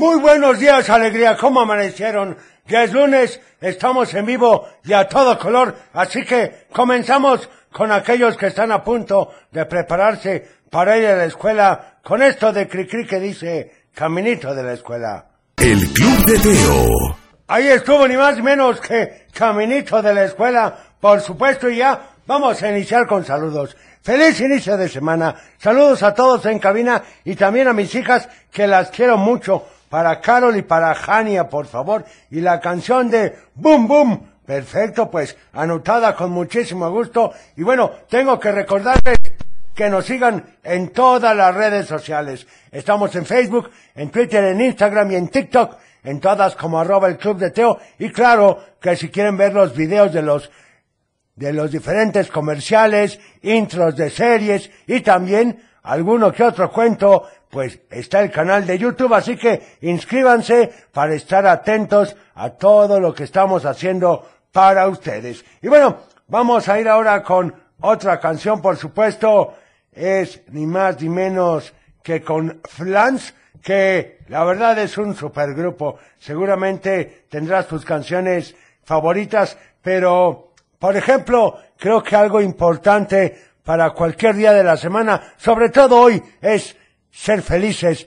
[0.00, 1.36] Muy buenos días, alegría.
[1.36, 2.34] ¿Cómo amanecieron?
[2.66, 8.34] Ya es lunes, estamos en vivo y a todo color, así que comenzamos con aquellos
[8.38, 13.06] que están a punto de prepararse para ir a la escuela con esto de Cricri
[13.06, 15.26] que dice Caminito de la escuela.
[15.58, 17.16] El Club de Teo.
[17.48, 22.00] Ahí estuvo ni más ni menos que Caminito de la escuela, por supuesto, y ya
[22.26, 23.76] vamos a iniciar con saludos.
[24.02, 25.34] Feliz inicio de semana.
[25.58, 29.66] Saludos a todos en cabina y también a mis hijas que las quiero mucho.
[29.90, 32.04] Para Carol y para Jania, por favor.
[32.30, 34.30] Y la canción de Boom Boom.
[34.46, 37.32] Perfecto, pues anotada con muchísimo gusto.
[37.56, 39.18] Y bueno, tengo que recordarles
[39.74, 42.46] que nos sigan en todas las redes sociales.
[42.70, 47.18] Estamos en Facebook, en Twitter, en Instagram y en TikTok, en todas como arroba el
[47.18, 47.78] Club de Teo.
[47.98, 50.50] Y claro que si quieren ver los videos de los
[51.34, 58.20] de los diferentes comerciales, intros de series y también alguno que otro cuento, pues está
[58.20, 63.64] el canal de YouTube, así que inscríbanse para estar atentos a todo lo que estamos
[63.64, 65.44] haciendo para ustedes.
[65.60, 65.98] Y bueno,
[66.28, 69.54] vamos a ir ahora con otra canción, por supuesto,
[69.92, 75.98] es ni más ni menos que con Flans, que la verdad es un supergrupo.
[76.18, 78.54] Seguramente tendrás tus canciones
[78.84, 85.68] favoritas, pero por ejemplo, creo que algo importante para cualquier día de la semana, sobre
[85.68, 86.74] todo hoy, es
[87.10, 88.06] ser felices,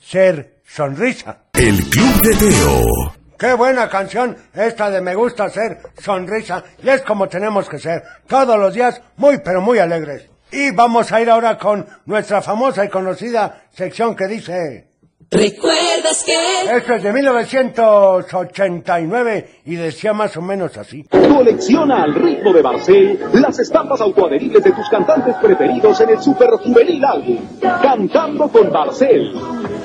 [0.00, 1.44] ser sonrisa.
[1.52, 3.14] El Club de Teo.
[3.38, 8.02] Qué buena canción esta de Me gusta ser sonrisa y es como tenemos que ser
[8.26, 10.28] todos los días muy pero muy alegres.
[10.52, 14.93] Y vamos a ir ahora con nuestra famosa y conocida sección que dice...
[15.34, 16.32] ¿Recuerdas que?
[16.76, 21.04] Esto es de 1989 y decía más o menos así.
[21.10, 26.50] Colecciona al ritmo de Barcel las estampas autoadheribles de tus cantantes preferidos en el Super
[26.50, 27.38] Juvenil Álbum.
[27.60, 29.32] Cantando con Barcel,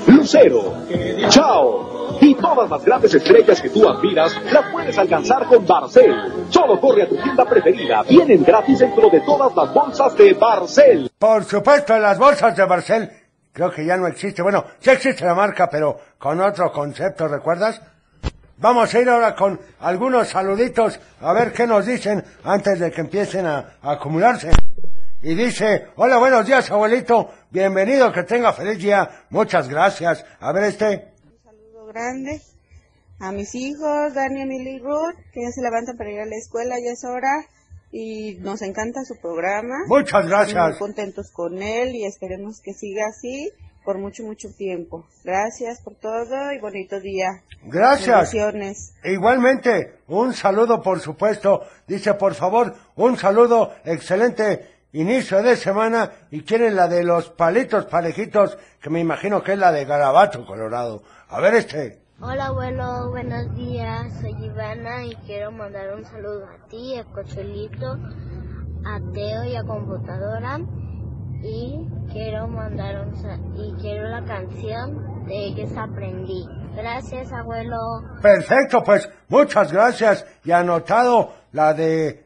[0.06, 0.83] Lucero,
[1.30, 6.13] Chao y todas las grandes estrellas que tú admiras las puedes alcanzar con Barcel.
[6.50, 8.03] Solo corre a tu tienda preferida.
[8.03, 11.09] Vienen gratis dentro de todas las bolsas de Barcel.
[11.18, 13.09] Por supuesto, las bolsas de Barcel
[13.59, 14.42] creo que ya no existe.
[14.42, 17.81] Bueno, sí existe la marca, pero con otro concepto, ¿recuerdas?
[18.58, 23.02] Vamos a ir ahora con algunos saluditos a ver qué nos dicen antes de que
[23.02, 24.52] empiecen a, a acumularse.
[25.22, 27.34] Y dice, hola, buenos días, abuelito.
[27.50, 29.25] Bienvenido, que tenga feliz día.
[29.30, 30.24] Muchas gracias.
[30.40, 31.12] A ver este.
[31.26, 32.41] Un saludo grande
[33.20, 36.38] a mis hijos, Dani, Emily y Ruth, que ya se levantan para ir a la
[36.38, 37.46] escuela, ya es hora.
[37.91, 39.75] Y nos encanta su programa.
[39.88, 40.69] Muchas Estamos gracias.
[40.69, 43.51] Muy contentos con él y esperemos que siga así
[43.83, 45.07] por mucho, mucho tiempo.
[45.23, 47.41] Gracias por todo y bonito día.
[47.63, 48.31] Gracias.
[48.31, 48.94] Bendiciones.
[49.03, 51.63] Igualmente, un saludo, por supuesto.
[51.88, 56.11] Dice, por favor, un saludo, excelente inicio de semana.
[56.29, 60.45] Y quieren la de los palitos parejitos, que me imagino que es la de Garabato,
[60.45, 61.01] Colorado.
[61.29, 62.09] A ver este.
[62.22, 67.97] Hola abuelo, buenos días, soy Ivana y quiero mandar un saludo a ti, a Cochelito,
[68.85, 70.59] a Teo y a Computadora
[71.41, 73.16] y quiero mandar un
[73.56, 76.46] y quiero la canción de ellos aprendí.
[76.75, 77.78] Gracias abuelo.
[78.22, 80.25] Perfecto, pues muchas gracias.
[80.44, 82.25] Y anotado la de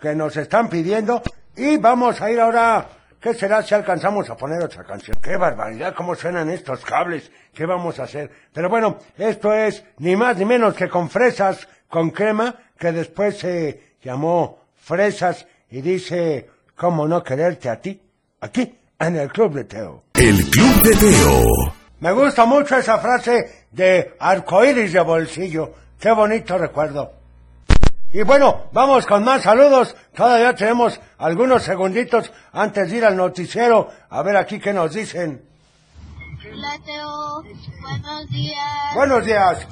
[0.00, 1.22] que nos están pidiendo.
[1.56, 2.86] Y vamos a ir ahora.
[3.22, 5.16] ¿Qué será si alcanzamos a poner otra canción?
[5.22, 5.94] ¡Qué barbaridad!
[5.94, 7.30] ¿Cómo suenan estos cables?
[7.54, 8.28] ¿Qué vamos a hacer?
[8.52, 13.38] Pero bueno, esto es ni más ni menos que con fresas con crema, que después
[13.38, 18.02] se llamó Fresas y dice, ¿cómo no quererte a ti?
[18.40, 20.02] Aquí, en el Club de Teo.
[20.14, 21.42] El Club de Teo.
[22.00, 25.72] Me gusta mucho esa frase de arcoíris de bolsillo.
[26.00, 27.21] Qué bonito recuerdo.
[28.12, 29.96] Y bueno, vamos con más saludos.
[30.14, 33.88] Todavía tenemos algunos segunditos antes de ir al noticiero.
[34.10, 35.42] A ver aquí qué nos dicen.
[36.52, 37.42] Hola Teo,
[37.80, 38.94] buenos días.
[38.94, 39.66] Buenos días.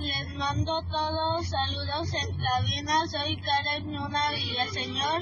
[0.00, 3.06] Les mando todos saludos en cabina.
[3.06, 5.20] Soy Karen Luna Villaseñor.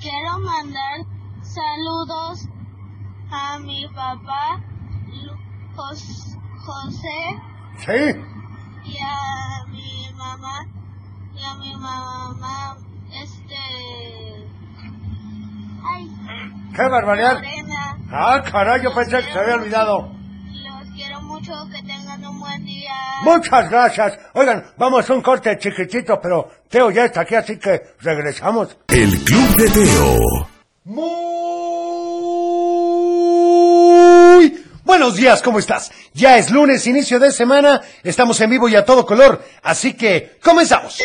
[0.00, 1.00] Quiero mandar
[1.42, 2.46] saludos
[3.32, 4.62] a mi papá
[5.74, 7.38] José
[7.84, 8.22] Sí.
[8.84, 10.66] y a mi mamá
[11.34, 12.76] y a mi mamá
[13.22, 13.56] este
[15.94, 16.10] ay
[16.74, 17.34] ¡Qué barbaridad!
[17.34, 20.10] Lorena Ah, caray, yo pensé que se había olvidado.
[20.10, 22.92] los quiero mucho que tengan un buen día
[23.24, 24.18] Muchas gracias.
[24.34, 28.76] Oigan, vamos a un corte chiquitito, pero Teo ya está aquí, así que regresamos.
[28.88, 30.16] El Club de Teo.
[30.84, 31.65] Muy
[34.86, 35.90] buenos días, ¿cómo estás?
[36.14, 40.38] Ya es lunes, inicio de semana, estamos en vivo y a todo color, así que
[40.42, 40.98] comenzamos.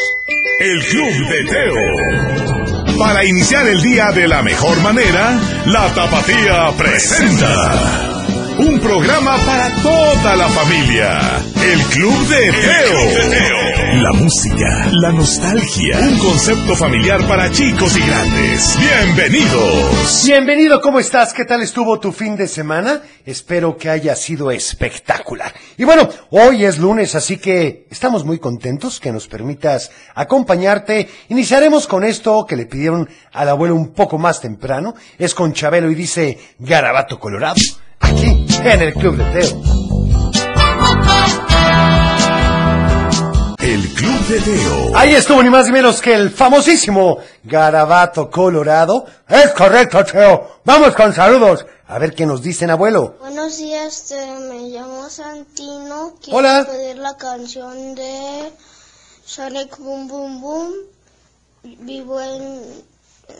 [0.59, 2.97] El Club de Teo.
[2.99, 8.40] Para iniciar el día de la mejor manera, la Tapatía presenta.
[8.61, 11.19] Un programa para toda la familia.
[11.65, 14.03] El Club de Teo.
[14.03, 15.97] La música, la nostalgia.
[15.99, 18.77] Un concepto familiar para chicos y grandes.
[18.77, 20.25] Bienvenidos.
[20.27, 21.33] Bienvenido, ¿cómo estás?
[21.33, 23.01] ¿Qué tal estuvo tu fin de semana?
[23.25, 25.51] Espero que haya sido espectacular.
[25.75, 31.09] Y bueno, hoy es lunes, así que estamos muy contentos que nos permitas acompañarte.
[31.29, 34.93] Iniciaremos con esto que le pidieron al abuelo un poco más temprano.
[35.17, 37.55] Es con Chabelo y dice Garabato Colorado.
[38.01, 39.61] Aquí, en el Club de Teo.
[43.59, 44.97] El Club de Teo.
[44.97, 49.05] Ahí estuvo ni más ni menos que el famosísimo Garabato Colorado.
[49.27, 50.59] Es correcto, Teo.
[50.65, 51.65] Vamos con saludos.
[51.87, 53.17] A ver qué nos dicen, abuelo.
[53.19, 56.13] Buenos días, te- me llamo Santino.
[56.21, 56.65] Quiero Hola.
[56.69, 58.51] pedir la canción de
[59.25, 60.73] Sonic Boom Boom Boom.
[61.63, 62.61] Vivo en,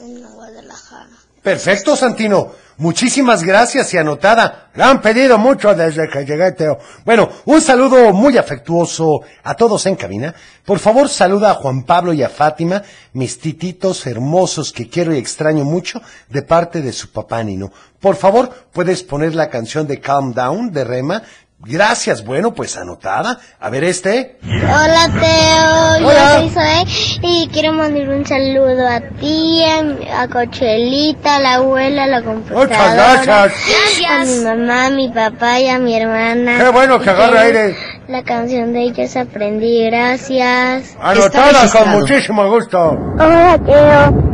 [0.02, 1.10] en Guadalajara.
[1.42, 2.52] Perfecto, Santino.
[2.78, 4.70] Muchísimas gracias y anotada.
[4.74, 6.80] Le han pedido mucho desde que llegué, Teo.
[7.06, 10.34] Bueno, un saludo muy afectuoso a todos en cabina.
[10.66, 12.82] Por favor, saluda a Juan Pablo y a Fátima,
[13.14, 17.72] mis tititos hermosos que quiero y extraño mucho, de parte de su papá Nino.
[18.00, 21.22] Por favor, puedes poner la canción de Calm Down de Rema.
[21.64, 23.40] Gracias, bueno, pues anotada.
[23.60, 24.38] A ver este.
[24.44, 26.42] Hola Teo, Hola.
[26.42, 26.86] yo soy Zoe
[27.22, 32.24] y quiero mandar un saludo a ti, a, a Cochelita, a la abuela, a la
[32.24, 32.68] computadora.
[32.68, 34.10] Muchas gracias.
[34.10, 36.58] A mi mamá, a mi papá y a mi hermana.
[36.58, 37.76] Qué bueno que agarra aire.
[38.08, 40.96] La canción de ellos aprendí, gracias.
[41.00, 42.78] Anotada con muchísimo gusto.
[43.20, 44.31] Hola Teo,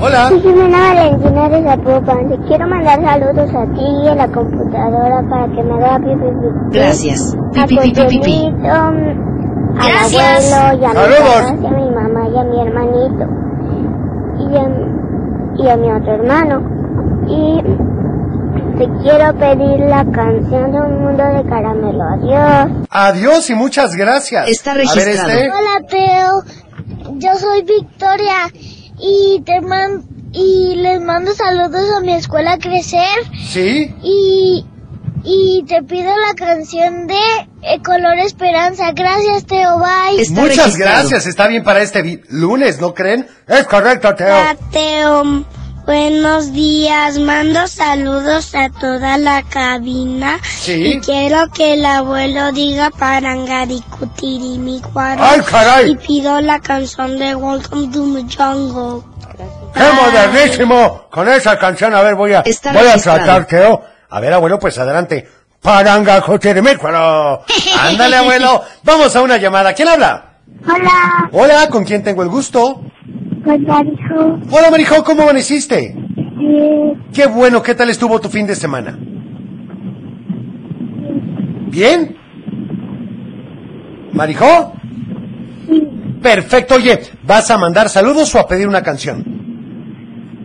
[0.00, 0.28] Hola.
[0.28, 2.28] soy Jimena Valentina de Zapopan.
[2.28, 6.14] Te quiero mandar saludos a ti y a la computadora para que me haga pipi
[6.14, 6.78] pipi.
[6.78, 7.36] Gracias.
[7.58, 8.50] A Pi, pi, pi, pi, pi.
[8.50, 10.52] Cochelito, al Gracias.
[10.52, 11.42] abuelo y a mi Saludos.
[11.42, 13.24] papá y a mi mamá y a mi hermanito.
[14.38, 16.62] Y a, y a mi otro hermano.
[17.28, 17.62] Y
[18.78, 22.02] te quiero pedir la canción de Un Mundo de Caramelo.
[22.14, 22.86] Adiós.
[22.90, 24.48] Adiós y muchas gracias.
[24.48, 25.28] Está A ver registrado.
[25.30, 25.50] este.
[25.50, 27.12] Hola, Teo.
[27.18, 28.32] Yo soy Victoria
[29.00, 33.18] y te man y les mando saludos a mi escuela Crecer
[33.48, 33.94] Sí.
[34.02, 34.64] y
[35.22, 37.14] y te pido la canción de
[37.62, 38.92] eh, Color Esperanza.
[38.92, 39.78] Gracias, Teo.
[39.78, 40.22] Bye.
[40.22, 40.96] Está Muchas registrado.
[41.00, 41.26] gracias.
[41.26, 43.26] Está bien para este lunes, ¿no creen?
[43.46, 44.28] Es correcto, Teo.
[44.28, 45.44] Hola, Teo.
[45.84, 50.72] Buenos días, mando saludos a toda la cabina Sí.
[50.94, 52.90] y quiero que el abuelo diga
[54.22, 55.90] ¡Ay, caray!
[55.92, 59.02] y pido la canción de Welcome to the Jungle.
[59.72, 61.02] ¡Qué modernísimo!
[61.10, 63.18] Con esa canción, a ver, voy a, Está voy a registrado.
[63.24, 63.82] tratar, Teo.
[64.10, 65.26] A ver, abuelo, pues adelante.
[65.62, 67.42] Paranga Joterimícuaro.
[67.82, 68.62] Ándale, abuelo.
[68.82, 69.72] Vamos a una llamada.
[69.72, 70.26] ¿Quién habla?
[70.66, 72.82] Hola, Hola, ¿con quién tengo el gusto?
[73.44, 74.38] con Marijo.
[74.50, 75.94] Hola, Marijo, ¿cómo amaneciste?
[75.96, 78.98] Bien, Qué bueno, ¿qué tal estuvo tu fin de semana?
[81.68, 82.16] ¿Bien?
[84.12, 84.72] ¿Marijo?
[86.22, 89.38] Perfecto, oye, ¿vas a mandar saludos o a pedir una canción?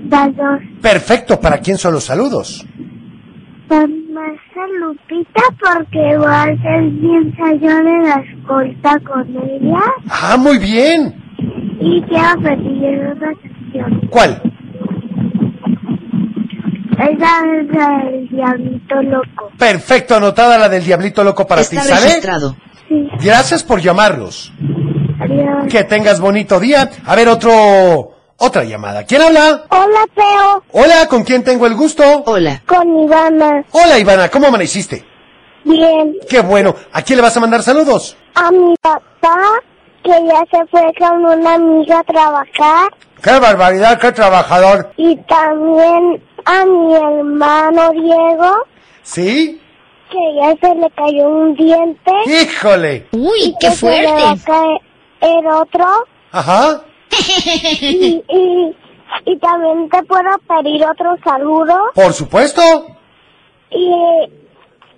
[0.10, 0.60] las dos.
[0.82, 2.66] Perfecto, ¿para quién son los saludos?
[3.68, 10.58] Marcia Lupita porque va a hacer mi ensayo de la escolta con ella Ah, muy
[10.60, 11.14] bien.
[11.82, 14.02] y quiero pedir una canción.
[14.10, 14.42] ¿Cuál?
[16.98, 19.52] Esa es la del diablito loco.
[19.58, 22.06] Perfecto, anotada la del Diablito Loco para ti, Está ¿sale?
[22.08, 22.56] registrado.
[22.88, 24.52] Sí, Gracias por llamarlos.
[25.20, 25.68] adiós.
[25.70, 26.90] Que tengas bonito día.
[27.06, 28.12] A ver, otro...
[28.38, 29.06] Otra llamada.
[29.06, 29.64] ¿Quién habla?
[29.70, 32.04] Hola, Teo, Hola, ¿con quién tengo el gusto?
[32.26, 32.62] Hola.
[32.66, 33.64] con Ivana.
[33.72, 35.06] Hola, Ivana, ¿cómo amaneciste?
[35.64, 36.76] Bien, Qué bueno.
[36.92, 38.18] ¿A quién le vas a mandar saludos?
[38.36, 39.40] a mi papá
[40.04, 42.90] que ya se fue con una amiga a trabajar
[43.24, 44.92] ¡Qué barbaridad, qué trabajador!
[44.98, 48.66] y también a mi hermano Diego
[49.02, 49.62] ¿Sí?
[50.10, 52.12] Que ya se le cayó un diente.
[52.26, 53.08] Híjole.
[53.12, 54.82] Uy, qué que se le va a fuerte.
[55.20, 55.86] caer otro.
[56.32, 56.82] Ajá.
[57.82, 58.76] y, y,
[59.26, 62.62] y también te puedo pedir otro saludo Por supuesto.
[63.72, 63.92] y,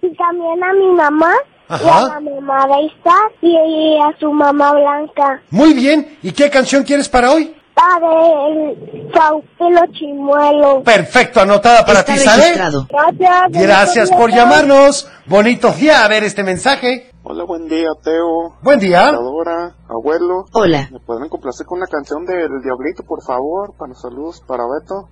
[0.02, 1.34] y también a mi mamá
[1.70, 2.02] y a Ajá.
[2.08, 6.18] la mamá de Isaac y a su mamá Blanca Muy bien.
[6.24, 7.54] ¿Y qué canción quieres para hoy?
[9.60, 12.42] Del Chimuelo Perfecto, anotada para Está ti, ¿sale?
[12.44, 12.88] registrado.
[12.90, 15.10] gracias Gracias por llamarnos.
[15.28, 16.04] Bonito día.
[16.04, 17.12] A ver este mensaje.
[17.24, 18.56] Hola, buen día, Teo.
[18.62, 19.10] Buen día.
[19.10, 20.46] Adora, abuelo.
[20.54, 20.88] Hola.
[20.92, 23.74] ¿Me pueden complacer con una canción del Diablito, por favor?
[23.78, 25.10] Para los saludos para Beto.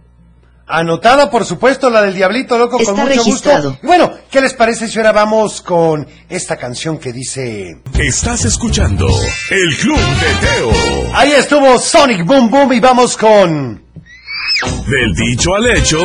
[0.68, 3.70] Anotada, por supuesto, la del Diablito Loco Está con mucho registrado.
[3.72, 3.86] gusto.
[3.86, 7.82] Y bueno, ¿qué les parece si ahora vamos con esta canción que dice...
[8.00, 9.08] Estás escuchando
[9.52, 10.72] El Club de Teo.
[11.14, 13.86] Ahí estuvo Sonic Boom Boom y vamos con...
[14.88, 16.04] Del dicho al hecho.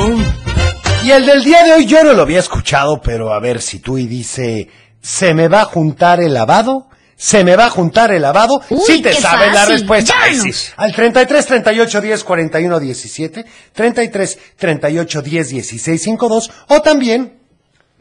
[1.05, 3.79] Y el del día de hoy yo no lo había escuchado, pero a ver si
[3.79, 4.69] tú y dice,
[5.01, 6.90] ¿se me va a juntar el lavado?
[7.21, 8.63] ¿Se me va a juntar el lavado?
[8.71, 10.15] Uy, sí te sabes la fácil, respuesta.
[10.23, 10.73] Ay, sí.
[10.79, 17.39] Al 33 38 10 41 17, 33 38 10 16 52 o también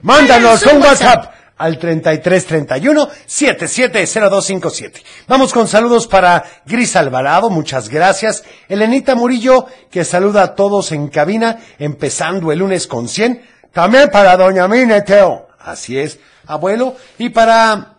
[0.04, 5.04] mándanos un WhatsApp al 33 31 770257.
[5.28, 8.46] Vamos con saludos para Gris Alvarado, muchas gracias.
[8.70, 13.42] Elenita Murillo, que saluda a todos en cabina, empezando el lunes con 100.
[13.74, 15.50] También para Doña Mine Teo.
[15.60, 16.96] Así es, abuelo.
[17.18, 17.99] Y para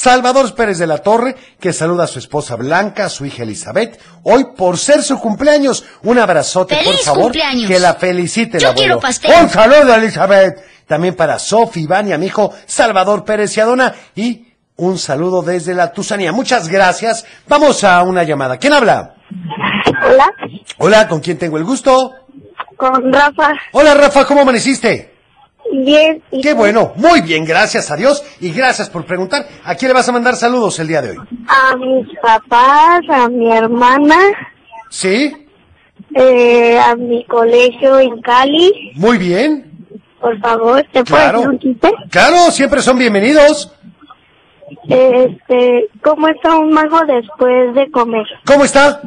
[0.00, 3.98] Salvador Pérez de la Torre, que saluda a su esposa Blanca, a su hija Elizabeth,
[4.24, 5.86] hoy por ser su cumpleaños.
[6.02, 7.22] Un abrazote, por ¡Feliz favor.
[7.22, 7.66] cumpleaños!
[7.66, 8.84] Que la felicite el Yo abuelo.
[8.84, 9.32] quiero pastel.
[9.42, 10.62] Un saludo, Elizabeth.
[10.86, 13.94] También para Sofi, Iván y a mi hijo Salvador Pérez y Adona.
[14.14, 16.30] Y un saludo desde la Tusanía.
[16.30, 17.24] Muchas gracias.
[17.48, 18.58] Vamos a una llamada.
[18.58, 19.14] ¿Quién habla?
[20.06, 20.28] Hola,
[20.76, 22.12] Hola, ¿con quién tengo el gusto?
[22.76, 23.54] con Rafa.
[23.72, 25.15] Hola, Rafa, ¿cómo amaneciste?
[25.84, 26.22] Bien.
[26.30, 26.56] ¿y Qué tú?
[26.56, 29.46] bueno, muy bien, gracias a Dios y gracias por preguntar.
[29.64, 31.16] ¿A quién le vas a mandar saludos el día de hoy?
[31.48, 34.16] A mis papás, a mi hermana,
[34.88, 35.36] ¿Sí?
[36.14, 38.92] eh, a mi colegio en Cali.
[38.94, 39.70] Muy bien.
[40.20, 41.38] Por favor, ¿te puedo Claro.
[41.38, 41.92] decir un chiste?
[42.10, 43.70] Claro, siempre son bienvenidos.
[44.88, 48.24] Este, ¿cómo está un mago después de comer?
[48.46, 49.00] ¿Cómo está?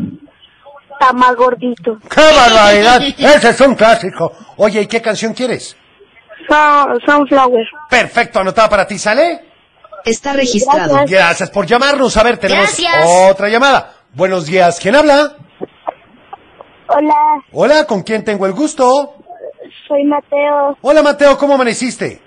[0.91, 1.97] Está más gordito.
[2.09, 3.01] ¡Qué barbaridad!
[3.17, 4.31] Ese es un clásico.
[4.57, 5.75] Oye, ¿y qué canción quieres?
[7.06, 7.65] Sunflower.
[7.89, 9.41] Perfecto, anotada para ti, ¿sale?
[10.06, 10.94] Está registrado.
[10.94, 11.12] Gracias.
[11.12, 12.15] Gracias por llamarnos.
[12.18, 13.06] A ver, tenemos Gracias.
[13.32, 13.94] otra llamada.
[14.13, 15.36] Buenos días, ¿quién habla?
[16.88, 17.15] Hola,
[17.51, 19.15] Hola, ¿con quién tengo el gusto?
[19.88, 20.77] soy Mateo.
[20.82, 22.20] Hola, Mateo, ¿cómo amaneciste?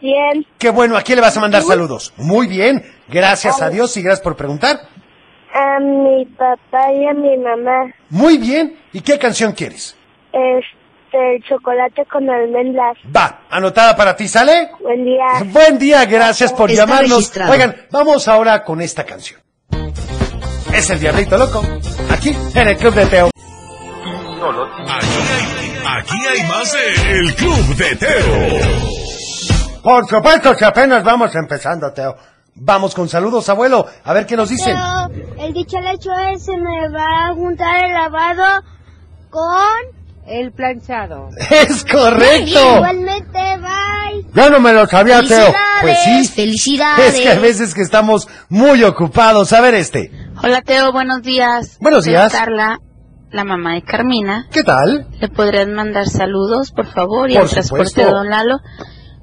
[0.00, 2.12] Bien, Qué bueno, ¿a quién le vas a mandar saludos?
[2.16, 4.80] Muy bien, gracias a Dios y gracias por preguntar.
[5.54, 7.92] a mi papá y a mi mamá.
[8.10, 9.96] Muy bien, ¿y qué canción quieres?
[10.32, 10.77] Este,
[11.12, 12.96] el chocolate con almendras.
[13.14, 14.70] Va, anotada para ti, ¿sale?
[14.80, 15.24] Buen día.
[15.46, 17.10] Buen día, gracias por Está llamarnos.
[17.18, 17.52] registrado.
[17.52, 19.40] Oigan, vamos ahora con esta canción.
[20.74, 21.62] Es el Diablito Loco,
[22.10, 23.30] aquí en el Club de Teo.
[24.86, 29.82] Aquí hay, aquí hay más de El Club de Teo.
[29.82, 32.16] Por supuesto, si apenas vamos empezando, Teo.
[32.60, 34.76] Vamos con saludos, abuelo, a ver qué nos dicen.
[34.76, 38.62] Pero el dicho hecho es, se me va a juntar el lavado
[39.30, 39.97] con...
[40.28, 41.30] El planchado.
[41.50, 42.76] Es correcto.
[42.76, 44.26] Igualmente, bye.
[44.34, 45.54] Yo no me lo sabía, Teo.
[45.80, 46.28] Pues sí.
[46.28, 47.14] felicidades.
[47.14, 49.54] Es que a veces que estamos muy ocupados.
[49.54, 50.10] A ver este.
[50.42, 51.78] Hola Teo, buenos días.
[51.80, 52.30] Buenos Soy días.
[52.30, 52.78] Carla,
[53.30, 54.46] la mamá de Carmina.
[54.52, 55.06] ¿Qué tal?
[55.18, 58.58] ¿Le podrías mandar saludos, por favor, y Por al transporte de Don Lalo?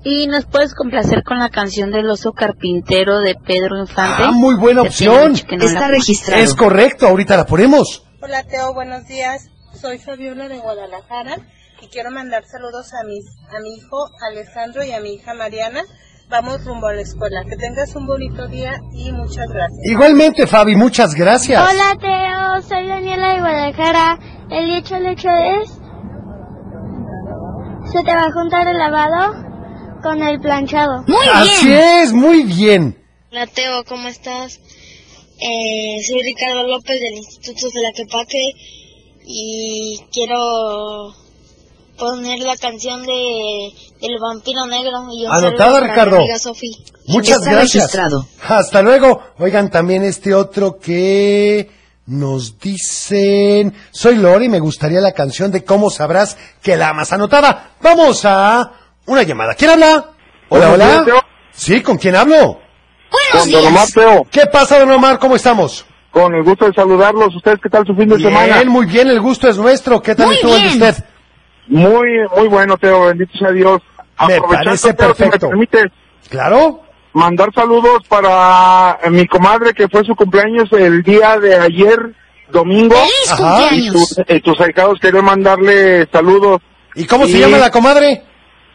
[0.03, 4.24] Y nos puedes complacer con la canción del oso carpintero de Pedro Infante.
[4.24, 5.33] Ah, muy buena opción.
[5.33, 6.41] no Está registrado.
[6.41, 8.03] Es correcto, ahorita la ponemos.
[8.21, 9.50] Hola Teo, buenos días.
[9.79, 11.38] Soy Fabiola de Guadalajara
[11.82, 15.82] y quiero mandar saludos a mis a mi hijo Alessandro y a mi hija Mariana.
[16.29, 17.44] Vamos rumbo a la escuela.
[17.44, 19.79] Que tengas un bonito día y muchas gracias.
[19.84, 21.62] Igualmente, Fabi, muchas gracias.
[21.62, 24.20] Hola Teo, soy Daniela de Guadalajara.
[24.50, 25.70] El hecho al hecho es...
[27.91, 29.34] Se te va a juntar el lavado
[30.01, 31.03] con el planchado.
[31.08, 31.79] Muy Así bien.
[32.01, 33.03] es, muy bien.
[33.32, 34.60] Hola Teo, ¿cómo estás?
[35.39, 38.51] Eh, soy Ricardo López del Instituto de la Quepaque
[39.27, 41.13] y quiero
[41.98, 45.25] poner la canción de del vampiro negro y
[45.58, 46.17] para mi Ricardo.
[47.08, 47.84] Muchas Está gracias.
[47.84, 48.27] registrado.
[48.48, 49.22] Hasta luego.
[49.39, 51.70] Oigan, también este otro que
[52.08, 53.74] nos dicen...
[53.91, 57.13] Soy Lori, me gustaría la canción de Cómo sabrás que la amas.
[57.13, 57.75] Anotada.
[57.82, 58.72] Vamos a
[59.05, 59.55] una llamada.
[59.55, 60.12] ¿Quién habla?
[60.50, 61.05] Hola, hola.
[61.51, 62.60] Sí, ¿con quién hablo?
[63.12, 63.94] Buenos Con Don Omar días.
[63.94, 65.20] Teo, ¿Qué pasa, don Omar?
[65.20, 65.86] ¿Cómo estamos?
[66.15, 67.36] Con el gusto de saludarlos.
[67.36, 68.55] ¿Ustedes qué tal su fin de semana?
[68.55, 70.01] Bien, muy bien, el gusto es nuestro.
[70.01, 70.81] ¿Qué tal Muy estuvo el de bien.
[70.81, 71.03] usted?
[71.67, 72.07] Muy,
[72.38, 73.07] muy bueno, Teo.
[73.07, 73.81] Bendito sea Dios.
[74.25, 75.86] Me Aprovechando, parece Teo, si me permites,
[76.29, 76.84] ¿Claro?
[77.12, 82.00] mandar saludos para eh, mi comadre que fue su cumpleaños el día de ayer,
[82.50, 82.95] domingo.
[82.95, 83.43] ¡Feliz Ajá.
[83.43, 83.93] Y cumpleaños!
[84.15, 86.62] tus, eh, tus ahijados querían mandarle saludos.
[86.95, 88.24] ¿Y cómo se llama la comadre?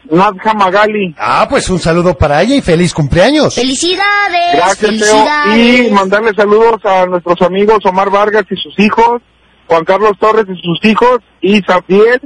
[0.09, 1.15] Nadja Magali.
[1.17, 3.55] Ah, pues un saludo para ella y feliz cumpleaños.
[3.55, 4.53] ¡Felicidades!
[4.55, 5.55] Gracias, Teo.
[5.55, 9.21] Y mandarle saludos a nuestros amigos Omar Vargas y sus hijos,
[9.67, 12.19] Juan Carlos Torres y sus hijos, y Sabiel,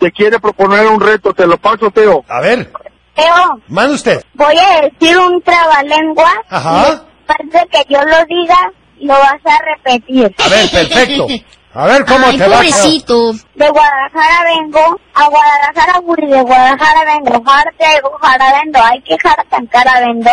[0.00, 1.32] que quiere proponer un reto.
[1.34, 2.24] Te lo paso, Teo.
[2.28, 2.72] A ver,
[3.14, 4.22] Teo, mande usted.
[4.34, 6.32] voy a decir un trabalengua.
[6.48, 7.04] Ajá.
[7.26, 10.34] Después de que yo lo diga, lo vas a repetir.
[10.38, 11.26] A ver, perfecto.
[11.78, 12.56] A ver cómo Ay, te va.
[12.56, 13.32] pobrecito.
[13.54, 17.84] De Guadalajara vengo, a Guadalajara voy, de Guadalajara vengo, jarte,
[18.20, 20.30] jara vendo, hay que jara tan cara vendo.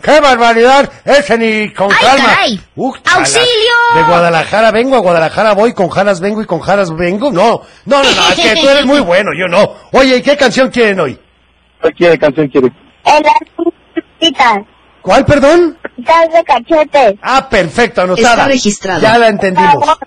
[0.00, 0.90] ¡Qué barbaridad!
[1.04, 2.24] Ese ni con ¡Ay, calma.
[2.24, 2.60] caray!
[3.14, 3.74] ¡Auxilio!
[3.94, 7.30] De Guadalajara vengo, a Guadalajara voy, con Jaras vengo y con Jaras vengo.
[7.30, 9.74] No, no, no, no, es que tú eres muy bueno, yo no.
[9.92, 11.20] Oye, ¿y qué canción quieren hoy?
[11.94, 12.72] ¿Qué canción quiere?
[13.04, 14.34] El.
[15.02, 15.76] ¿Cuál, perdón?
[15.98, 17.14] Das de cachetes.
[17.20, 18.30] Ah, perfecto, anotada.
[18.30, 19.02] Está registrado.
[19.02, 19.98] Ya la entendimos.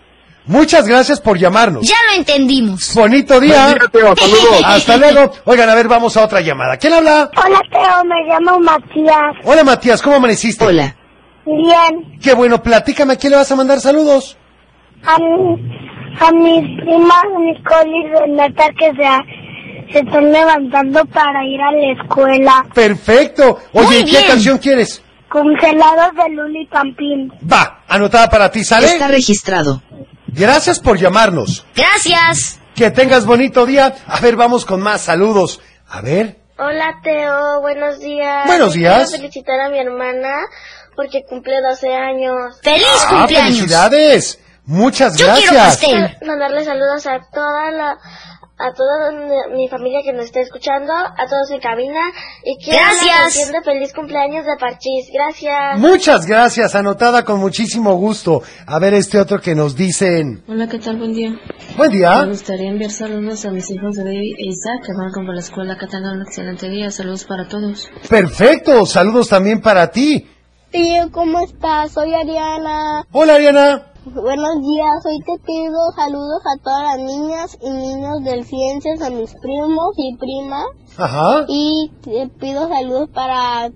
[0.50, 1.88] Muchas gracias por llamarnos.
[1.88, 2.96] Ya lo entendimos.
[2.96, 3.76] Bonito día.
[3.92, 4.62] Teo, saludos.
[4.66, 5.32] Hasta luego.
[5.46, 6.76] Oigan, a ver, vamos a otra llamada.
[6.78, 7.30] ¿Quién habla?
[7.38, 9.36] Hola, Teo, me llamo Matías.
[9.44, 10.66] Hola, Matías, ¿cómo amaneciste?
[10.66, 10.96] Hola.
[11.46, 12.20] Bien.
[12.20, 14.38] Qué bueno, platícame, ¿a quién le vas a mandar saludos?
[15.06, 15.56] A, mi,
[16.20, 21.92] a mis primas Nicole y Renata que se, se están levantando para ir a la
[22.02, 22.66] escuela.
[22.74, 23.60] Perfecto.
[23.74, 24.28] Oye, Muy ¿y qué bien.
[24.28, 25.04] canción quieres?
[25.30, 27.32] Congelados de Luli Pampín.
[27.52, 28.88] Va, anotada para ti, ¿sale?
[28.88, 29.84] Está registrado.
[30.34, 31.66] Gracias por llamarnos.
[31.76, 32.60] Gracias.
[32.76, 33.96] Que tengas bonito día.
[34.08, 35.60] A ver, vamos con más saludos.
[35.90, 36.38] A ver.
[36.58, 38.46] Hola, Teo, buenos días.
[38.46, 39.10] Buenos días.
[39.10, 40.36] Quiero felicitar a mi hermana
[40.96, 42.60] porque cumple 12 años.
[42.62, 43.56] ¡Feliz Ah, cumpleaños!
[43.58, 44.40] felicidades.
[44.66, 45.78] Muchas Yo quiero gracias.
[45.78, 46.18] pastel.
[46.28, 47.98] Mandarle saludos a toda la
[48.60, 49.12] a toda
[49.56, 52.12] mi familia que nos está escuchando, a todos en cabina
[52.44, 53.52] y quiero Gracias.
[53.64, 55.10] feliz cumpleaños de Parchís.
[55.14, 55.80] Gracias.
[55.80, 58.42] Muchas gracias, anotada con muchísimo gusto.
[58.68, 60.44] A ver este otro que nos dicen.
[60.48, 60.98] Hola, ¿qué tal?
[60.98, 61.32] Buen día.
[61.78, 62.24] Buen día.
[62.24, 65.40] Me gustaría enviar saludos a mis hijos de Baby e Isaac, que van a la
[65.40, 65.78] escuela.
[65.78, 66.92] Que tengan un excelente día.
[66.92, 67.90] Saludos para todos.
[68.10, 70.28] Perfecto, saludos también para ti.
[70.72, 71.94] Tío, ¿cómo estás?
[71.94, 73.06] Soy Ariana.
[73.12, 73.86] Hola, Ariana.
[74.14, 79.12] Buenos días, hoy te pido saludos a todas las niñas y niños del Ciencias, a
[79.12, 80.66] mis primos y primas.
[80.98, 81.46] Ajá.
[81.48, 83.70] Y te pido saludos para...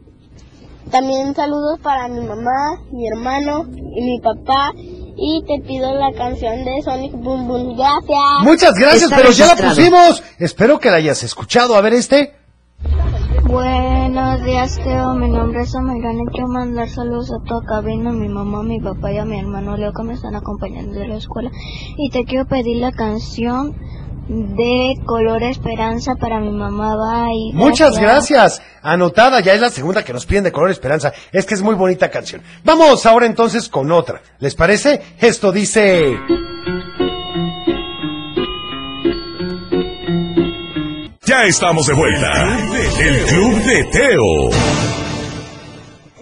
[0.90, 4.72] También saludos para mi mamá, mi hermano y mi papá.
[4.76, 7.78] Y te pido la canción de Sonic Boom Boom.
[7.78, 8.42] Gracias.
[8.42, 10.24] Muchas gracias, Está pero ya la pusimos.
[10.40, 11.76] Espero que la hayas escuchado.
[11.76, 12.43] A ver este.
[13.46, 15.14] Buenos días, Teo.
[15.16, 18.64] Mi nombre es Amelana y quiero mandar saludos a toda cabina, a mi mamá, a
[18.64, 21.52] mi papá y a mi hermano Leo que me están acompañando de la escuela.
[21.98, 23.76] Y te quiero pedir la canción
[24.28, 26.96] de Color Esperanza para mi mamá.
[26.96, 27.54] Bye.
[27.54, 28.62] Muchas gracias.
[28.82, 31.12] Anotada, ya es la segunda que nos piden de Color Esperanza.
[31.32, 32.42] Es que es muy bonita canción.
[32.64, 34.22] Vamos ahora entonces con otra.
[34.40, 35.02] ¿Les parece?
[35.20, 36.18] Esto dice...
[41.34, 42.32] Ya estamos de vuelta.
[43.02, 44.50] El Club de Teo.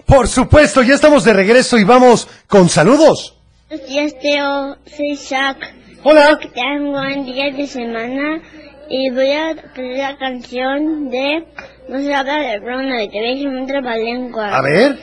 [0.06, 3.36] Por supuesto, ya estamos de regreso y vamos con saludos.
[3.68, 4.78] Buenos días, Teo.
[4.86, 5.58] Soy Shaq.
[6.02, 6.38] Hola.
[6.40, 8.40] Que tengan un buen día de semana.
[8.88, 11.44] Y voy a pedir la canción de
[11.90, 13.10] No se habla de Ronald.
[13.10, 14.56] Te voy a decir un trabalengua.
[14.56, 14.98] A ver.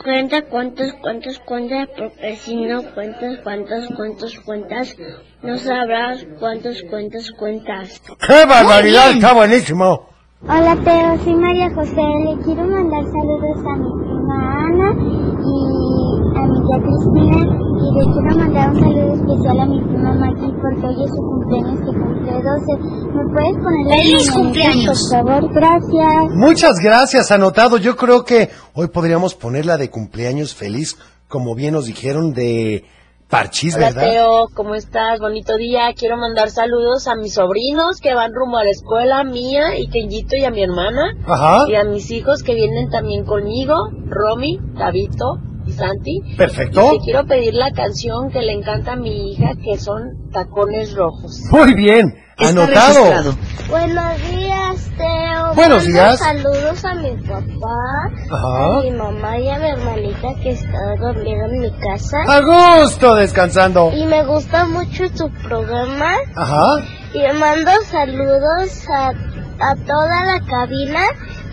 [0.00, 4.96] Cuenta cuántos, cuántos, cuentas, porque si no cuentas, cuántos, cuántos, cuentas,
[5.42, 8.00] no sabrás cuántos, cuentos, cuentas.
[8.26, 9.12] ¡Qué barbaridad!
[9.12, 10.08] Está buenísimo.
[10.42, 12.02] Hola Teo, soy María José.
[12.24, 14.90] Le quiero mandar saludos a mi prima Ana
[15.38, 17.71] y a mi tía Cristina.
[17.82, 21.22] Y le quiero mandar un saludo especial a mi prima Maggie porque hoy es su
[21.22, 22.76] cumpleaños que cumple 12.
[23.12, 25.08] ¿Me puedes poner ¡Feliz cumpleaños!
[25.10, 26.30] Por favor, gracias.
[26.36, 27.78] Muchas gracias, anotado.
[27.78, 32.84] Yo creo que hoy podríamos poner la de cumpleaños feliz, como bien nos dijeron, de
[33.28, 34.10] Parchís, Hola ¿verdad?
[34.10, 35.18] Teo, ¿cómo estás?
[35.18, 35.92] Bonito día.
[35.98, 40.36] Quiero mandar saludos a mis sobrinos que van rumbo a la escuela, mía y Kenjito
[40.36, 41.14] y a mi hermana.
[41.26, 41.64] Ajá.
[41.68, 43.74] Y a mis hijos que vienen también conmigo,
[44.06, 46.20] Romy, Davito y Santi.
[46.36, 46.94] Perfecto.
[46.94, 50.94] Y te quiero pedir la canción que le encanta a mi hija, que son Tacones
[50.94, 51.42] Rojos.
[51.50, 53.04] Muy bien, Está anotado.
[53.04, 53.34] registrado.
[53.68, 55.54] Buenos días, Teo.
[55.54, 56.18] Buenos Mando días.
[56.18, 58.78] Saludos a mi papá, Ajá.
[58.78, 62.18] a mi mamá y a mi hermanita que está dormida en mi casa.
[62.26, 62.40] A
[62.82, 63.92] gusto descansando.
[63.94, 66.12] Y me gusta mucho tu programa.
[66.34, 66.76] Ajá.
[67.14, 71.00] Y le mando saludos a, a toda la cabina.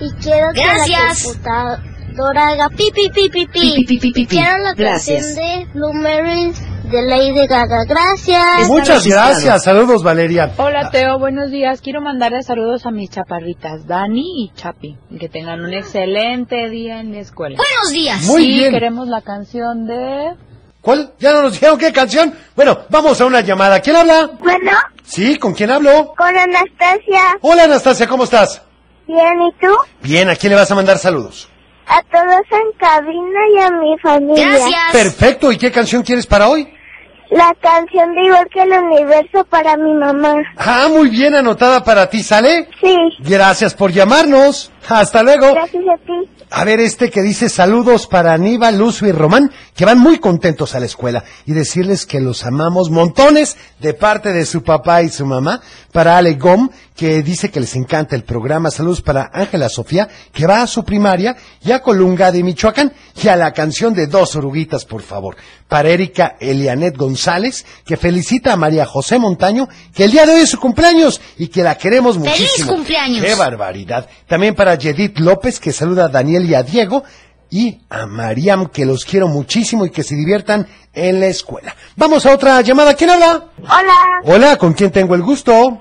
[0.02, 1.34] Y quiero Gracias.
[1.34, 3.60] que la computadora haga pi pi pi pi pi.
[3.60, 4.36] Pi, pi, pi, pi, pi, pi.
[4.38, 5.36] Quiero la Gracias.
[5.36, 6.54] canción de Blue
[6.90, 7.84] de Lady Gaga.
[7.86, 8.68] Gracias.
[8.68, 9.64] Muchas gracias.
[9.64, 10.52] Saludos, Valeria.
[10.58, 11.82] Hola Teo, buenos días.
[11.82, 14.98] Quiero mandarle saludos a mis chaparritas, Dani y Chapi.
[15.12, 17.58] y Que tengan un excelente día en la escuela.
[17.58, 18.22] Buenos días.
[18.24, 18.72] Muy y bien.
[18.72, 20.34] queremos la canción de...
[20.82, 21.12] ¿Cuál?
[21.20, 22.34] ¿Ya no nos dijeron qué canción?
[22.56, 23.82] Bueno, vamos a una llamada.
[23.82, 24.30] ¿Quién habla?
[24.40, 24.72] Bueno,
[25.04, 26.14] Sí, ¿con quién hablo?
[26.18, 27.38] con Anastasia.
[27.42, 28.62] Hola, Anastasia, ¿cómo estás?
[29.06, 29.76] Bien, ¿y tú?
[30.02, 31.49] Bien, ¿a quién le vas a mandar saludos?
[31.90, 34.48] A todos en cabina y a mi familia.
[34.48, 34.92] Gracias.
[34.92, 36.72] Perfecto, ¿y qué canción quieres para hoy?
[37.32, 40.36] La canción de Igual que el Universo para mi mamá.
[40.58, 42.68] Ah, muy bien anotada para ti, ¿sale?
[42.82, 42.96] Sí.
[43.20, 44.72] Gracias por llamarnos.
[44.88, 45.52] Hasta luego.
[45.54, 46.30] Gracias a ti.
[46.52, 50.74] A ver, este que dice saludos para Aníbal, Lucio y Román, que van muy contentos
[50.74, 55.10] a la escuela, y decirles que los amamos montones de parte de su papá y
[55.10, 55.62] su mamá.
[55.92, 58.70] Para Ale Gom, que dice que les encanta el programa.
[58.70, 63.28] Saludos para Ángela Sofía, que va a su primaria, y a Colunga de Michoacán, y
[63.28, 65.36] a la canción de Dos Oruguitas, por favor.
[65.68, 70.42] Para Erika Elianet González, que felicita a María José Montaño, que el día de hoy
[70.42, 72.74] es su cumpleaños, y que la queremos ¡Feliz muchísimo.
[72.74, 73.26] cumpleaños!
[73.26, 74.08] ¡Qué barbaridad!
[74.28, 77.04] También para Yedith López, que saluda a Daniel y a Diego,
[77.50, 81.76] y a Mariam, que los quiero muchísimo y que se diviertan en la escuela.
[81.96, 82.94] Vamos a otra llamada.
[82.94, 83.46] ¿Quién habla?
[83.62, 85.80] Hola, Hola, ¿con quién tengo el gusto?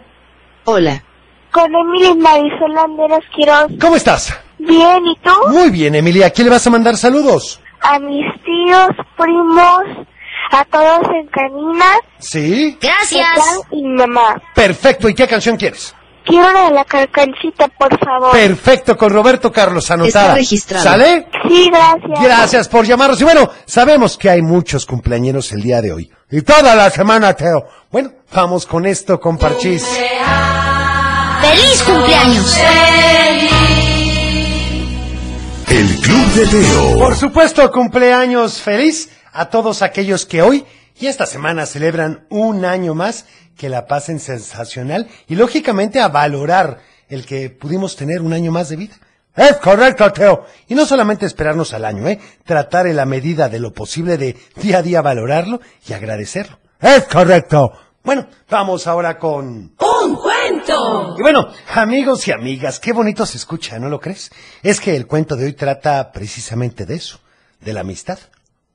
[0.64, 1.03] Hola.
[1.51, 3.73] con Emily Marisol Landeros Quiroz.
[3.81, 4.38] ¿Cómo estás?
[4.59, 5.31] Bien, ¿y tú?
[5.51, 6.27] Muy bien, Emilia.
[6.27, 7.61] ¿A quién le vas a mandar saludos?
[7.81, 10.07] A mis tíos, primos,
[10.51, 11.87] a todos en Canina.
[12.18, 12.77] Sí.
[12.81, 13.61] Gracias.
[13.71, 14.40] Y mi mamá.
[14.55, 15.09] Perfecto.
[15.09, 15.94] ¿Y qué canción quieres?
[16.29, 18.33] Quiero la de la carcancita, por favor.
[18.33, 20.27] Perfecto, con Roberto Carlos, anotada.
[20.27, 20.85] Está registrado.
[20.85, 21.27] ¿Sale?
[21.49, 22.23] Sí, gracias.
[22.23, 23.21] Gracias por llamarnos.
[23.21, 26.12] Y bueno, sabemos que hay muchos cumpleañeros el día de hoy.
[26.31, 27.67] Y toda la semana, Teo.
[27.91, 29.87] Bueno, vamos con esto, con Parchís.
[31.41, 32.59] ¡Feliz cumpleaños!
[35.69, 36.99] El Club de Teo.
[36.99, 40.67] Por supuesto, cumpleaños feliz a todos aquellos que hoy
[41.01, 43.27] y esta semana celebran un año más,
[43.59, 48.68] que la pasen sensacional y lógicamente a valorar el que pudimos tener un año más
[48.71, 48.94] de vida.
[49.37, 50.47] Es correcto, Teo.
[50.66, 52.18] Y no solamente esperarnos al año, ¿eh?
[52.44, 56.59] Tratar en la medida de lo posible de día a día valorarlo y agradecerlo.
[56.81, 57.73] Es correcto.
[58.03, 59.75] Bueno, vamos ahora con...
[59.79, 61.16] ¡Un cuento!
[61.18, 64.31] Y bueno, amigos y amigas, qué bonito se escucha, ¿no lo crees?
[64.62, 67.21] Es que el cuento de hoy trata precisamente de eso,
[67.61, 68.18] de la amistad.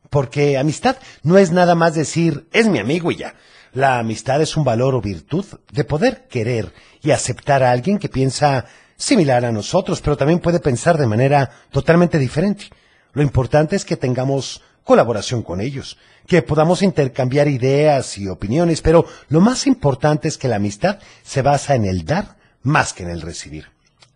[0.10, 3.34] Porque amistad no es nada más decir, es mi amigo y ya.
[3.74, 8.08] La amistad es un valor o virtud de poder querer y aceptar a alguien que
[8.08, 12.66] piensa similar a nosotros, pero también puede pensar de manera totalmente diferente.
[13.14, 19.06] Lo importante es que tengamos colaboración con ellos, que podamos intercambiar ideas y opiniones, pero
[19.30, 23.10] lo más importante es que la amistad se basa en el dar más que en
[23.10, 23.72] el recibir.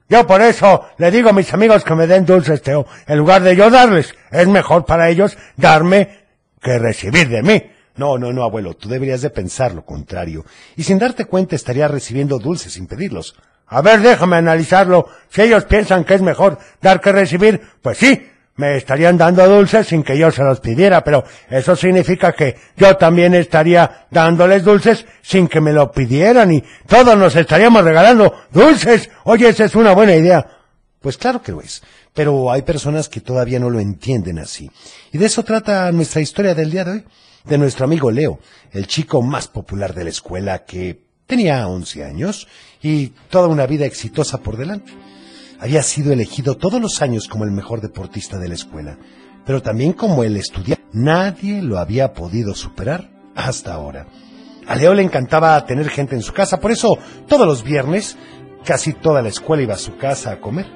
[0.08, 2.86] Yo por eso le digo a mis amigos que me den dulces, Teo.
[3.08, 6.28] En lugar de yo darles, es mejor para ellos darme
[6.62, 7.64] que recibir de mí.
[7.98, 10.46] No, no, no, abuelo, tú deberías de pensar lo contrario.
[10.76, 13.36] Y sin darte cuenta estarías recibiendo dulces sin pedirlos.
[13.68, 15.08] A ver, déjame analizarlo.
[15.30, 19.88] Si ellos piensan que es mejor dar que recibir, pues sí, me estarían dando dulces
[19.88, 25.06] sin que yo se los pidiera, pero eso significa que yo también estaría dándoles dulces
[25.22, 29.10] sin que me lo pidieran y todos nos estaríamos regalando dulces.
[29.24, 30.46] Oye, esa es una buena idea.
[31.00, 31.84] Pues claro que lo es,
[32.14, 34.70] pero hay personas que todavía no lo entienden así.
[35.14, 37.06] Y de eso trata nuestra historia del día de hoy,
[37.48, 38.40] de nuestro amigo Leo,
[38.72, 42.48] el chico más popular de la escuela que tenía 11 años
[42.82, 44.94] y toda una vida exitosa por delante
[45.60, 48.98] había sido elegido todos los años como el mejor deportista de la escuela,
[49.46, 50.84] pero también como el estudiante.
[50.94, 54.08] Nadie lo había podido superar hasta ahora.
[54.68, 58.18] A Leo le encantaba tener gente en su casa, por eso todos los viernes
[58.66, 60.68] casi toda la escuela iba a su casa a comer.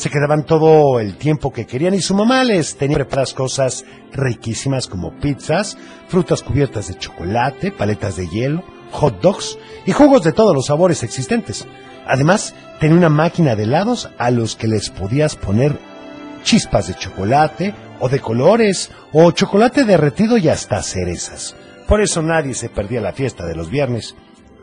[0.00, 3.84] Se quedaban todo el tiempo que querían y su mamá les tenía preparadas cosas
[4.14, 5.76] riquísimas como pizzas,
[6.08, 11.02] frutas cubiertas de chocolate, paletas de hielo, hot dogs y jugos de todos los sabores
[11.02, 11.66] existentes.
[12.06, 15.78] Además, tenía una máquina de helados a los que les podías poner
[16.44, 21.54] chispas de chocolate o de colores o chocolate derretido y hasta cerezas.
[21.86, 24.14] Por eso nadie se perdía la fiesta de los viernes.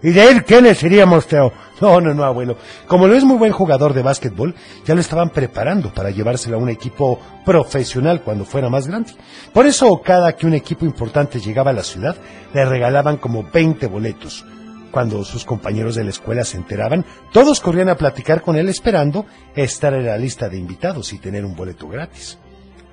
[0.04, 1.52] ¿Y de él quiénes iríamos, Teo?
[1.82, 2.58] No, no, no, abuelo.
[2.88, 4.56] Como lo es muy buen jugador de básquetbol,
[4.86, 9.14] ya lo estaban preparando para llevárselo a un equipo profesional cuando fuera más grande.
[9.54, 12.16] Por eso, cada que un equipo importante llegaba a la ciudad,
[12.54, 14.46] le regalaban como 20 boletos.
[14.92, 19.26] Cuando sus compañeros de la escuela se enteraban, todos corrían a platicar con él esperando
[19.56, 22.38] estar en la lista de invitados y tener un boleto gratis.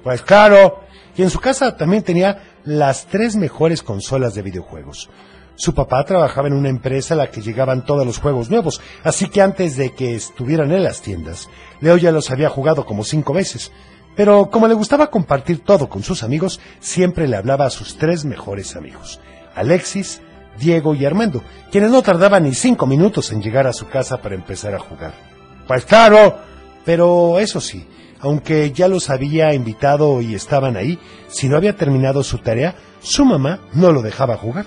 [0.02, 0.80] Pues claro,
[1.16, 5.08] y en su casa también tenía las tres mejores consolas de videojuegos.
[5.56, 9.28] Su papá trabajaba en una empresa a la que llegaban todos los juegos nuevos, así
[9.28, 11.48] que antes de que estuvieran en las tiendas,
[11.80, 13.70] Leo ya los había jugado como cinco veces.
[14.16, 18.24] Pero como le gustaba compartir todo con sus amigos, siempre le hablaba a sus tres
[18.24, 19.20] mejores amigos,
[19.54, 20.20] Alexis,
[20.58, 24.34] Diego y Armando, quienes no tardaban ni cinco minutos en llegar a su casa para
[24.34, 25.14] empezar a jugar.
[25.66, 26.38] Pues claro,
[26.84, 27.86] pero eso sí,
[28.20, 33.24] aunque ya los había invitado y estaban ahí, si no había terminado su tarea, su
[33.24, 34.66] mamá no lo dejaba jugar.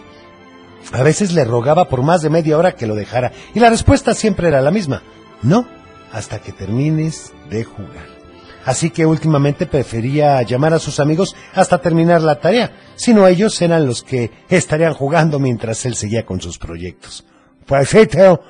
[0.92, 4.14] A veces le rogaba por más de media hora que lo dejara, y la respuesta
[4.14, 5.04] siempre era la misma,
[5.42, 5.68] no,
[6.12, 8.18] hasta que termines de jugar.
[8.66, 13.86] Así que últimamente prefería llamar a sus amigos hasta terminar la tarea, sino ellos eran
[13.86, 17.26] los que estarían jugando mientras él seguía con sus proyectos.
[17.66, 18.42] Pues sí, Teo.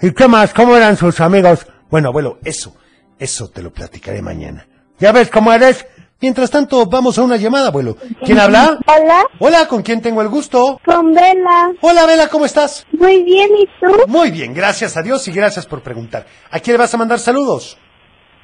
[0.00, 0.54] ¿Y qué más?
[0.54, 1.66] ¿Cómo eran sus amigos?
[1.90, 2.76] Bueno, abuelo, eso,
[3.18, 4.68] Eso te lo platicaré mañana.
[5.00, 5.84] ¿Ya ves cómo eres?
[6.20, 7.96] Mientras tanto, vamos a una llamada, abuelo.
[8.24, 8.76] ¿Quién habla?
[8.86, 9.22] Hola.
[9.38, 10.80] Hola, ¿con quién tengo el gusto?
[10.84, 11.70] Con Vela.
[11.80, 12.84] Hola, Vela, ¿cómo estás?
[12.90, 14.02] Muy bien, ¿y tú?
[14.08, 16.26] Muy bien, gracias a Dios y gracias por preguntar.
[16.50, 17.78] ¿A quién le vas a mandar saludos?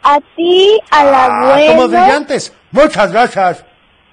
[0.04, 2.52] A ti, al Ah, abuelo, como brillantes.
[2.70, 3.64] Muchas gracias.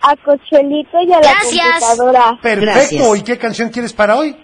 [0.01, 2.39] a Cochelito y a la computadora.
[2.41, 3.15] Perfecto.
[3.15, 4.35] ¿Y qué canción quieres para hoy?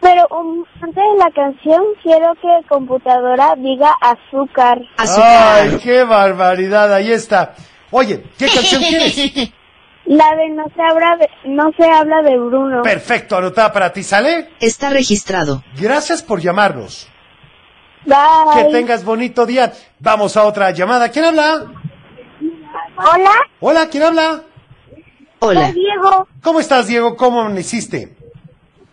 [0.00, 4.78] Pero um, antes de la canción, quiero que computadora diga azúcar.
[4.96, 7.54] Ay, qué barbaridad, ahí está.
[7.98, 9.16] Oye, ¿qué canción quieres?
[10.04, 12.82] La de no se habla de, no se habla de Bruno.
[12.82, 14.50] Perfecto, anotada para ti, ¿sale?
[14.60, 15.64] Está registrado.
[15.80, 17.08] Gracias por llamarnos.
[18.04, 18.16] Bye.
[18.54, 19.72] Que tengas bonito día.
[19.98, 21.08] Vamos a otra llamada.
[21.08, 21.72] ¿Quién habla?
[22.98, 23.32] Hola.
[23.60, 24.42] Hola, ¿quién habla?
[25.38, 25.72] Hola.
[25.72, 26.28] Soy Diego.
[26.42, 27.16] ¿Cómo estás, Diego?
[27.16, 28.14] ¿Cómo amaneciste?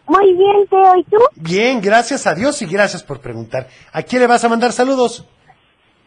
[0.08, 0.96] Muy bien, Teo.
[0.96, 1.18] ¿Y tú?
[1.36, 3.68] Bien, gracias a Dios y gracias por preguntar.
[3.92, 5.26] ¿A quién le vas a mandar saludos?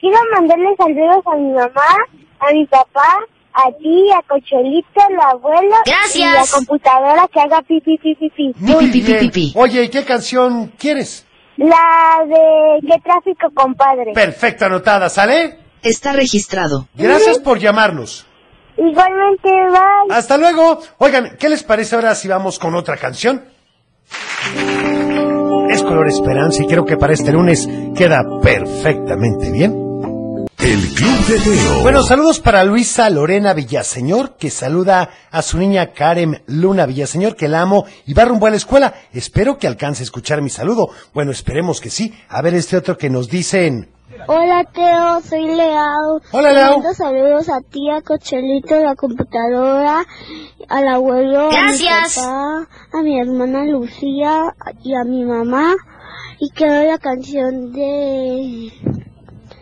[0.06, 1.96] Quiero mandarle saludos a mi mamá,
[2.38, 3.18] a mi papá,
[3.52, 5.74] a ti, a Cochelito, al abuelo.
[5.84, 6.14] Gracias.
[6.14, 8.54] Y la computadora que haga pipi, pipi, pipi.
[8.58, 9.32] Muy bien.
[9.56, 11.26] Oye, ¿y qué canción quieres?
[11.56, 14.12] La de ¿Qué tráfico, compadre?
[14.12, 15.58] Perfecto, anotada, ¿sale?
[15.82, 16.86] Está registrado.
[16.94, 18.26] Gracias por llamarnos.
[18.76, 20.16] Igualmente, bye.
[20.16, 20.78] Hasta luego.
[20.98, 23.44] Oigan, ¿qué les parece ahora si vamos con otra canción?
[25.68, 29.85] Es color esperanza y creo que para este lunes queda perfectamente bien.
[30.58, 31.82] El Club de Teo.
[31.82, 37.46] Bueno, saludos para Luisa Lorena Villaseñor, que saluda a su niña Karen Luna Villaseñor, que
[37.48, 38.94] la amo y va rumbo a la escuela.
[39.12, 40.88] Espero que alcance a escuchar mi saludo.
[41.12, 42.14] Bueno, esperemos que sí.
[42.28, 43.90] A ver este otro que nos dicen.
[44.28, 45.20] Hola, Teo.
[45.20, 46.20] Soy Leao.
[46.32, 46.78] Hola, Leao.
[46.78, 50.04] mando saludos a ti, a Cochelito, la computadora,
[50.68, 52.16] al abuelo, Gracias.
[52.18, 55.74] a mi papá, a mi hermana Lucía y a mi mamá.
[56.40, 58.72] Y quiero la canción de...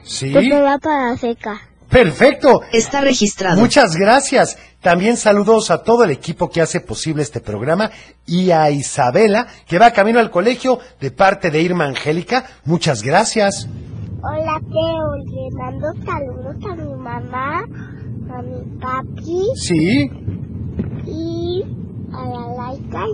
[0.04, 0.30] Sí.
[0.30, 1.60] De Prueba para seca.
[1.88, 2.62] Perfecto.
[2.72, 3.60] Está registrado.
[3.60, 4.56] Muchas gracias.
[4.80, 7.90] También saludos a todo el equipo que hace posible este programa
[8.26, 12.44] y a Isabela, que va camino al colegio de parte de Irma Angélica.
[12.64, 13.66] Muchas gracias.
[14.22, 15.16] Hola, Teo.
[15.16, 17.60] Le mando saludos a mi mamá,
[18.30, 20.06] a mi papi Sí,
[21.06, 21.62] y
[22.12, 23.04] a la Laika.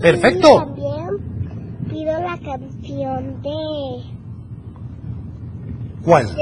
[0.00, 0.48] perfecto.
[0.54, 4.19] Y también pido la canción de...
[6.04, 6.34] ¿Cuál?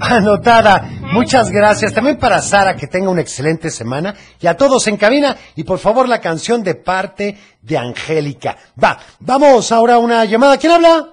[0.00, 0.88] Anotada.
[1.12, 1.94] Muchas gracias.
[1.94, 4.14] También para Sara, que tenga una excelente semana.
[4.40, 5.36] Y a todos en cabina.
[5.54, 8.56] Y por favor, la canción de parte de Angélica.
[8.82, 10.58] Va, vamos ahora a una llamada.
[10.58, 11.08] ¿Quién habla?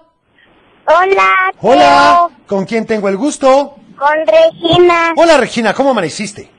[0.87, 2.29] Hola, Hola.
[2.47, 3.75] ¿Con quién tengo el gusto?
[3.97, 5.13] Con Regina.
[5.15, 5.73] Hola, Regina.
[5.73, 6.49] ¿Cómo amaneciste?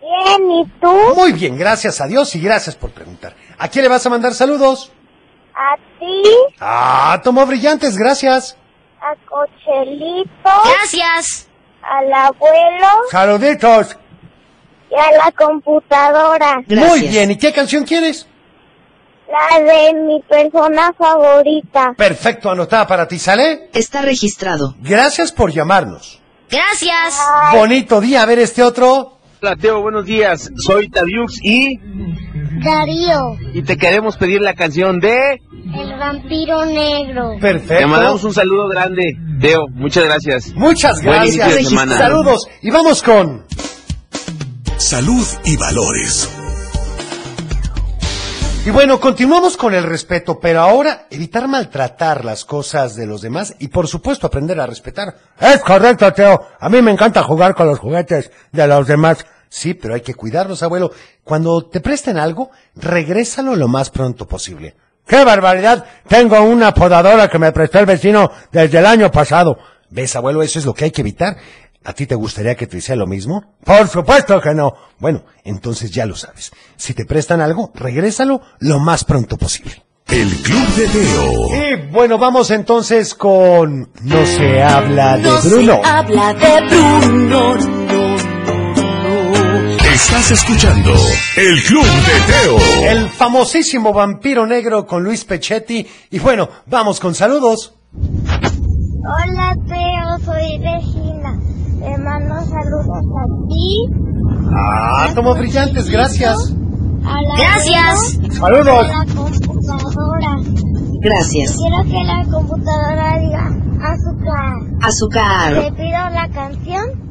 [0.00, 0.92] Bien, ¿y tú?
[1.16, 3.34] Muy bien, gracias a Dios y gracias por preguntar.
[3.58, 4.92] ¿A quién le vas a mandar saludos?
[5.52, 6.22] A ti,
[6.60, 8.56] Ah, tomó brillantes, gracias.
[9.00, 9.14] a
[9.66, 11.48] Cochelito, Gracias.
[11.82, 13.96] al abuelo Saluditos.
[14.90, 16.62] y a la computadora.
[16.68, 18.26] Muy bien, ¿y qué canción quieres?
[19.28, 21.92] La de mi persona favorita.
[21.96, 23.68] Perfecto, anotada para ti, ¿sale?
[23.74, 24.76] Está registrado.
[24.80, 26.20] Gracias por llamarnos.
[26.48, 27.20] Gracias.
[27.52, 29.18] Bonito día, a ver este otro.
[29.42, 30.50] Hola Teo, buenos días.
[30.56, 31.78] Soy Taviux y,
[32.64, 35.42] Darío, y te queremos pedir la canción de...
[35.78, 37.36] el vampiro negro.
[37.40, 37.74] Perfecto.
[37.78, 39.66] Te mandamos un saludo grande, Teo.
[39.70, 40.52] Muchas gracias.
[40.54, 41.68] Muchas Buen inicio de gracias.
[41.68, 41.96] semana.
[41.98, 43.44] Saludos y vamos con...
[44.78, 46.30] Salud y valores.
[48.66, 53.54] Y bueno, continuamos con el respeto, pero ahora evitar maltratar las cosas de los demás
[53.60, 55.14] y por supuesto aprender a respetar.
[55.40, 56.48] Es correcto, Teo.
[56.58, 59.24] A mí me encanta jugar con los juguetes de los demás.
[59.48, 60.90] Sí, pero hay que cuidarlos, abuelo.
[61.22, 64.74] Cuando te presten algo, regrésalo lo más pronto posible.
[65.06, 65.84] ¡Qué barbaridad!
[66.08, 69.56] Tengo una podadora que me prestó el vecino desde el año pasado.
[69.90, 70.42] ¿Ves, abuelo?
[70.42, 71.36] Eso es lo que hay que evitar.
[71.84, 73.54] ¿A ti te gustaría que te hiciera lo mismo?
[73.64, 74.74] Por supuesto que no.
[74.98, 76.50] Bueno, entonces ya lo sabes.
[76.76, 79.84] Si te prestan algo, regrésalo lo más pronto posible.
[80.08, 81.46] El Club de Teo.
[81.54, 85.80] Y bueno, vamos entonces con No se habla de Bruno.
[85.84, 87.85] habla de Bruno.
[89.96, 90.90] Estás escuchando
[91.38, 92.58] El Club de Teo.
[92.90, 95.86] El famosísimo vampiro negro con Luis Pechetti.
[96.10, 97.72] Y bueno, vamos con saludos.
[97.94, 101.32] Hola, Teo, soy Regina.
[101.80, 103.86] Te mando saludos a ti,
[104.54, 106.36] Ah, tomo brillantes, gracias.
[107.38, 108.18] Gracias.
[108.38, 108.68] Saludos.
[108.90, 110.36] a la computadora.
[111.00, 111.56] Gracias.
[111.56, 113.46] Quiero que la computadora diga
[113.80, 114.78] azúcar.
[114.78, 115.74] Te Azúcar.
[115.74, 117.05] pido la canción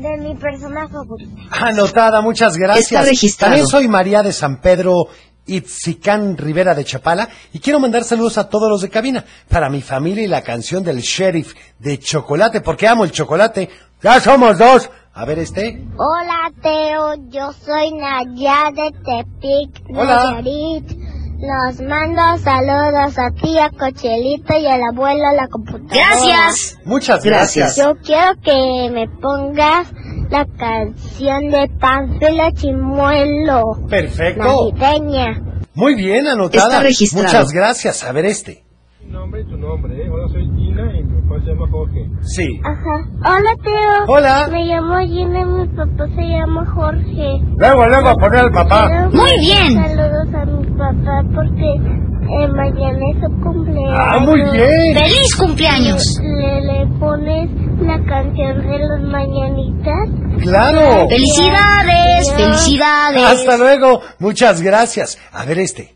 [0.00, 1.42] de mi persona favorita.
[1.50, 2.92] Anotada, muchas gracias.
[2.92, 3.50] Está registrado.
[3.52, 5.08] También soy María de San Pedro
[5.46, 9.82] Itzicán Rivera de Chapala y quiero mandar saludos a todos los de cabina para mi
[9.82, 13.68] familia y la canción del sheriff de chocolate porque amo el chocolate.
[14.02, 14.90] Ya somos dos.
[15.12, 15.82] A ver este.
[15.96, 20.30] Hola Teo, yo soy Naya de Tepic, Hola.
[20.30, 21.09] Nayarit.
[21.40, 26.50] Los mando saludos a ti, a Cochelito y al abuelo a la computadora.
[26.84, 27.76] Muchas gracias.
[27.76, 29.90] Yo quiero que me pongas
[30.28, 33.62] la canción de Pánfilo Chimuelo.
[33.88, 34.42] Perfecto.
[34.42, 35.40] Navideña.
[35.74, 36.64] Muy bien, anotada.
[36.64, 37.24] Está registrado.
[37.24, 38.04] Muchas gracias.
[38.04, 38.62] A ver este.
[39.06, 40.10] nombre y tu nombre, ¿eh?
[40.10, 42.10] Hola, soy Gina y mi papá se llama Jorge.
[42.22, 42.60] Sí.
[42.64, 43.36] Ajá.
[43.36, 44.04] Hola Teo.
[44.08, 44.48] Hola.
[44.50, 47.40] Me llamo Gina y mi papá se llama Jorge.
[47.56, 48.88] Luego, luego, a poner al papá.
[48.88, 49.74] Quiero Muy bien.
[49.74, 53.98] Saludos a mi papá porque eh, mañana es su cumpleaños.
[53.98, 54.94] Ah, muy bien.
[54.94, 56.20] ¡Feliz cumpleaños!
[56.22, 60.42] Le, le pones la canción de los mañanitas.
[60.42, 61.08] Claro.
[61.08, 62.32] ¡Felicidades!
[62.34, 63.24] ¡Felicidades!
[63.24, 64.00] Hasta luego.
[64.18, 65.18] Muchas gracias.
[65.32, 65.94] A ver este.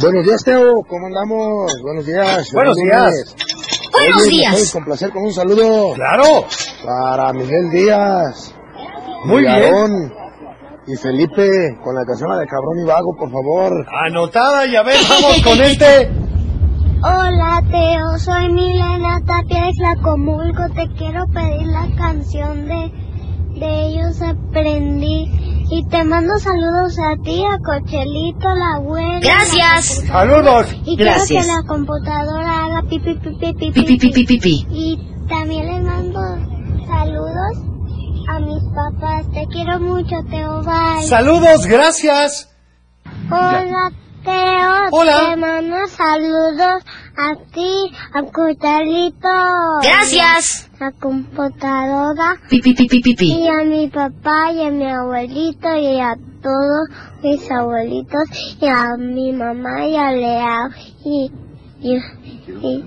[0.00, 0.82] Buenos días, Teo.
[0.88, 1.72] ¿Cómo andamos?
[1.82, 2.50] Buenos días.
[2.52, 3.34] Buenos días.
[3.98, 4.52] Buenos Oye, ¿me días.
[4.52, 5.94] puedes complacer con un saludo?
[5.94, 6.44] Claro.
[6.84, 8.54] Para Miguel Díaz.
[9.24, 10.12] Muy bien.
[10.88, 13.72] Y Felipe, con la canción de Cabrón y Vago, por favor.
[14.06, 16.10] Anotada y a ver, vamos con este.
[17.02, 20.62] Hola Teo, soy Milena Tapia de Tlacomulco.
[20.74, 22.92] Te quiero pedir la canción de,
[23.60, 25.45] de ellos aprendí.
[25.68, 29.20] Y te mando saludos a ti, a Cochelito, la abuela.
[29.20, 30.06] Gracias.
[30.06, 30.66] Saludos.
[30.84, 31.26] Y Gracias.
[31.28, 34.66] quiero que la computadora haga pipi pipi pipi Pi, pi, pi, pi, pi.
[34.70, 36.20] Y también les mando
[36.86, 37.58] saludos
[38.28, 39.26] a mis papás.
[39.32, 40.62] Te quiero mucho, Teo.
[40.62, 41.02] Bye.
[41.02, 42.48] Saludos, gracias.
[43.28, 43.90] Hola,
[44.26, 44.88] Teo.
[44.90, 45.30] Hola.
[45.30, 46.82] Te mando saludos
[47.16, 49.28] a ti, a Cochelito.
[49.82, 50.68] Gracias.
[50.80, 52.36] A computadora.
[52.50, 53.32] Pi, pi, pi, pi, pi, pi.
[53.32, 56.88] Y a mi papá y a mi abuelito y a todos
[57.22, 58.28] mis abuelitos
[58.60, 60.70] y a mi mamá y a Lea
[61.04, 61.30] y
[61.80, 61.96] y
[62.62, 62.84] y,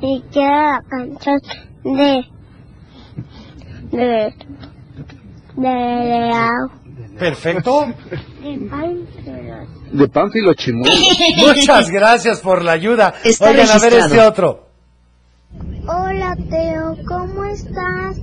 [0.00, 1.40] y quiero la canción
[1.84, 2.24] de
[3.92, 4.34] de
[5.56, 6.77] de Leao
[7.18, 7.86] Perfecto.
[9.92, 10.54] de Pánfilo.
[10.54, 10.94] Chimuelo.
[11.48, 13.14] Muchas gracias por la ayuda.
[13.24, 14.68] Está Oigan, a ver este otro.
[15.86, 18.18] Hola Teo, ¿cómo estás?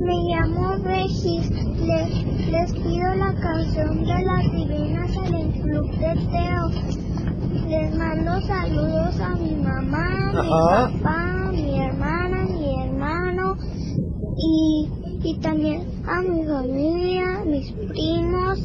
[0.00, 1.48] Me llamo Regis.
[1.50, 7.68] Le- les pido la canción de las divinas en el club de Teo.
[7.68, 10.88] Les mando saludos a mi mamá, Ajá.
[10.88, 13.56] mi papá, mi hermana, mi hermano
[14.36, 14.88] y,
[15.24, 18.58] y también a mi familia, mis primos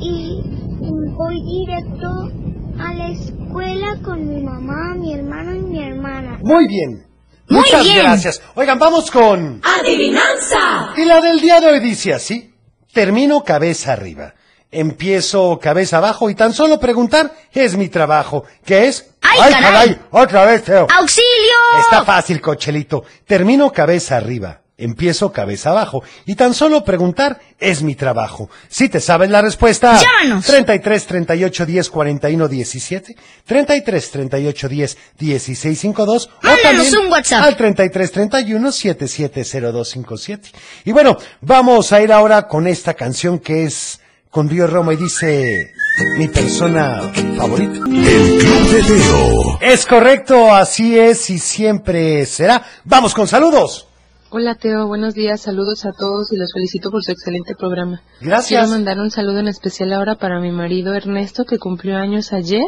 [0.00, 0.40] y,
[0.80, 2.30] y voy directo
[2.78, 6.38] a la escuela con mi mamá, mi hermano y mi hermana.
[6.42, 7.06] Muy bien.
[7.48, 7.98] Muy Muchas bien.
[7.98, 8.40] gracias.
[8.54, 9.60] Oigan, vamos con...
[9.64, 10.94] ¡Adivinanza!
[10.96, 12.54] Y la del día de hoy dice así.
[12.92, 14.34] Termino cabeza arriba.
[14.70, 18.44] Empiezo cabeza abajo y tan solo preguntar es mi trabajo.
[18.64, 19.10] ¿Qué es?
[19.20, 19.98] ¡Ay, caray!
[20.10, 20.86] Otra vez, Teo.
[20.98, 21.80] ¡Auxilio!
[21.80, 23.04] Está fácil, cochelito.
[23.26, 24.61] Termino cabeza arriba.
[24.78, 26.02] Empiezo cabeza abajo.
[26.24, 28.48] Y tan solo preguntar es mi trabajo.
[28.68, 30.00] Si te sabes la respuesta.
[30.00, 30.46] Llámanos.
[30.46, 33.16] 33 38 10 41 17.
[33.44, 36.30] 33 38 10 16 52.
[36.42, 37.44] Mándanos un WhatsApp.
[37.44, 40.50] Al 33 31 770257.
[40.86, 44.96] Y bueno, vamos a ir ahora con esta canción que es con Río Roma y
[44.96, 45.70] dice
[46.16, 47.84] mi persona favorita.
[47.86, 49.58] El Club de Teo.
[49.60, 52.64] Es correcto, así es y siempre será.
[52.84, 53.88] Vamos con saludos.
[54.34, 58.00] Hola Teo, buenos días, saludos a todos y los felicito por su excelente programa.
[58.18, 58.62] Gracias.
[58.62, 62.64] Quiero mandar un saludo en especial ahora para mi marido Ernesto que cumplió años ayer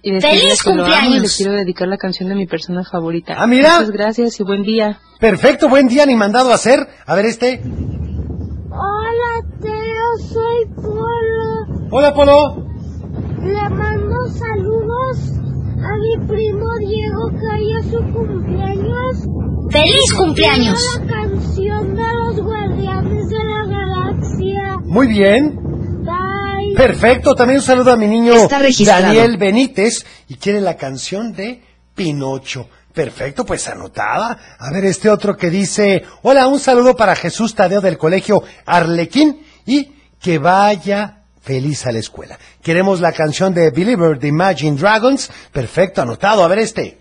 [0.00, 1.36] y decirle ¡Feliz que lo amo y le cumpleaños!
[1.36, 3.34] quiero dedicar la canción de mi persona favorita.
[3.36, 3.80] Ah, mira.
[3.80, 5.00] Muchas gracias y buen día.
[5.18, 6.86] Perfecto, buen día ni mandado a hacer.
[7.04, 7.62] A ver este.
[8.70, 11.88] Hola Teo, soy Polo.
[11.90, 12.64] Hola, Polo.
[13.42, 15.18] Le mando saludos
[15.82, 19.24] a mi primo Diego que es su cumpleaños.
[19.70, 21.00] ¡Feliz cumpleaños!
[21.00, 24.78] La canción de los guardianes de la galaxia.
[24.84, 25.56] Muy bien.
[26.04, 26.74] Bye.
[26.76, 28.34] Perfecto, también un saludo a mi niño.
[28.84, 31.62] Daniel Benítez y quiere la canción de
[31.94, 32.68] Pinocho.
[32.92, 34.38] Perfecto, pues anotada.
[34.58, 39.44] A ver este otro que dice, hola, un saludo para Jesús Tadeo del colegio Arlequín
[39.66, 42.38] y que vaya feliz a la escuela.
[42.62, 45.30] Queremos la canción de Believer de Imagine Dragons.
[45.52, 46.44] Perfecto, anotado.
[46.44, 46.98] A ver este.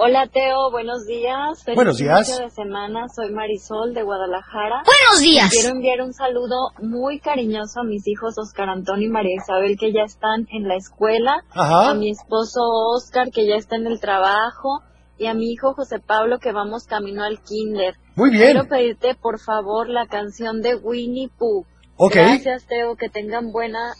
[0.00, 1.64] Hola Teo, buenos días.
[1.64, 2.38] Feliz Buenos días.
[2.38, 4.84] de semana, soy Marisol de Guadalajara.
[4.86, 5.50] ¡Buenos días!
[5.50, 9.92] Quiero enviar un saludo muy cariñoso a mis hijos Oscar Antonio y María Isabel que
[9.92, 11.90] ya están en la escuela, Ajá.
[11.90, 12.60] a mi esposo
[12.94, 14.82] Oscar que ya está en el trabajo
[15.18, 17.96] y a mi hijo José Pablo que vamos camino al kinder.
[18.14, 18.52] Muy bien.
[18.52, 21.66] Quiero pedirte por favor la canción de Winnie Pooh.
[21.98, 22.14] Ok.
[22.14, 23.92] Gracias Teo, que tengan buena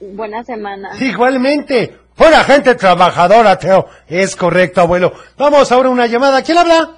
[0.00, 0.90] buena semana.
[1.00, 3.86] Igualmente, pura gente trabajadora, Teo.
[4.08, 5.12] Es correcto, abuelo.
[5.36, 6.42] Vamos ahora a una llamada.
[6.42, 6.90] ¿Quién habla?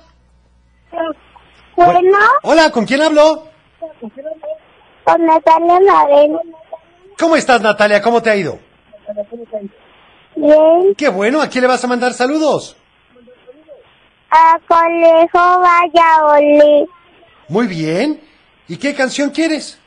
[1.77, 3.49] Bueno, Hola, ¿con quién hablo?
[5.05, 6.39] con Natalia Mabel.
[7.19, 8.01] ¿Cómo estás, Natalia?
[8.03, 8.59] ¿Cómo te ha ido?
[10.37, 12.77] Bien, Qué bueno, ¿a quién le vas a mandar saludos?
[14.31, 16.87] a Colegio Valladolid.
[17.49, 18.21] Muy bien.
[18.69, 19.80] ¿Y qué canción quieres?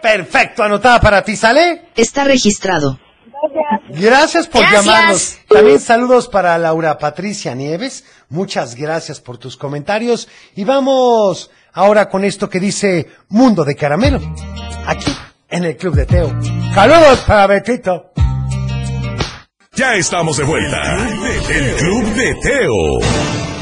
[0.00, 1.88] Perfecto, anotada para ti, ¿sale?
[1.96, 2.98] Está registrado.
[3.88, 4.84] Gracias por Gracias.
[4.84, 5.38] llamarnos.
[5.48, 8.04] También saludos para Laura Patricia Nieves.
[8.28, 10.28] Muchas gracias por tus comentarios.
[10.56, 14.20] Y vamos ahora con esto que dice Mundo de Caramelo.
[14.86, 15.14] Aquí,
[15.50, 16.32] en el Club de Teo.
[16.74, 18.12] Saludos para Betito.
[19.72, 20.80] Ya estamos de vuelta.
[21.50, 23.53] El Club de Teo.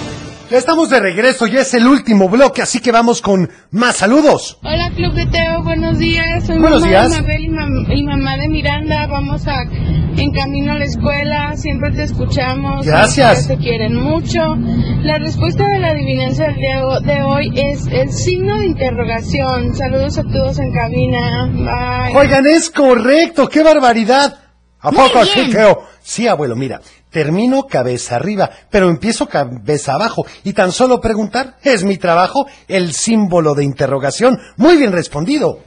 [0.53, 4.59] Ya estamos de regreso, ya es el último bloque, así que vamos con más saludos.
[4.63, 6.45] Hola Club de Teo, buenos días.
[6.45, 7.11] Soy Buenos mamá días.
[7.11, 9.07] de Mabel y, mam- y mamá de Miranda.
[9.07, 11.57] Vamos a en camino a la escuela.
[11.57, 12.85] Siempre te escuchamos.
[12.85, 13.49] Gracias.
[13.49, 14.55] Te quieren mucho.
[15.03, 19.75] La respuesta de la adivinanza del día de hoy es el signo de interrogación.
[19.75, 21.47] Saludos a todos en cabina.
[21.51, 22.15] Bye.
[22.15, 24.39] Oigan, es correcto, qué barbaridad.
[24.81, 25.53] ¿A poco sí, bien.
[25.53, 25.83] Teo?
[26.03, 26.79] Sí, abuelo, mira,
[27.13, 30.27] termino cabeza arriba, pero empiezo cabeza abajo.
[30.43, 34.39] Y tan solo preguntar, es mi trabajo, el símbolo de interrogación.
[34.57, 35.61] Muy bien respondido.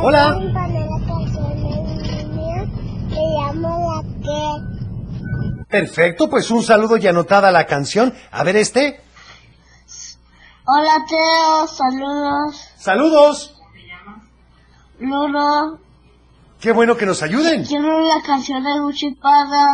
[0.00, 0.38] Hola.
[5.68, 8.14] Perfecto, pues un saludo y anotada la canción.
[8.30, 9.00] A ver este.
[10.66, 12.68] Hola Teo, saludos.
[12.76, 13.54] Saludos.
[15.00, 15.80] Luro,
[16.64, 17.62] Qué bueno que nos ayuden.
[17.66, 19.66] quiero la canción de Buchipada.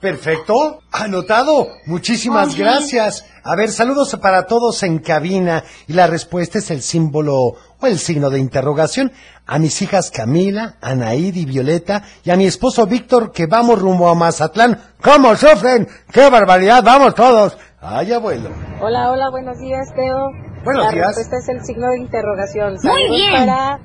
[0.00, 0.78] Perfecto.
[0.90, 1.68] Anotado.
[1.84, 2.64] Muchísimas Oye.
[2.64, 3.26] gracias.
[3.44, 5.62] A ver, saludos para todos en cabina.
[5.86, 9.12] Y la respuesta es el símbolo o el signo de interrogación.
[9.46, 14.08] A mis hijas Camila, Anaíd y Violeta y a mi esposo Víctor que vamos rumbo
[14.08, 14.80] a Mazatlán.
[15.02, 15.86] ¿Cómo sufren?
[16.10, 16.82] ¡Qué barbaridad!
[16.82, 17.58] ¡Vamos todos!
[17.82, 18.48] ¡Ay, abuelo!
[18.80, 20.30] Hola, hola, buenos días, Teo.
[20.64, 21.08] Buenos la días.
[21.08, 22.74] respuesta es el signo de interrogación.
[22.82, 23.34] Muy bien.
[23.34, 23.78] para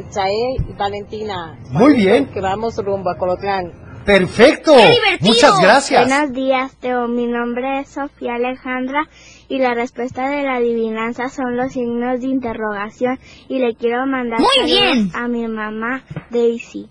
[0.00, 1.58] Itzael y Valentina.
[1.70, 2.26] Muy bien.
[2.26, 3.72] Que vamos rumbo a Colotlán.
[4.04, 4.72] ¡Perfecto!
[5.20, 6.06] Muchas gracias.
[6.08, 7.06] Buenos días, Teo.
[7.06, 9.02] Mi nombre es Sofía Alejandra
[9.48, 14.40] y la respuesta de la adivinanza son los signos de interrogación y le quiero mandar
[14.40, 15.10] Muy bien.
[15.14, 16.88] a mi mamá Daisy.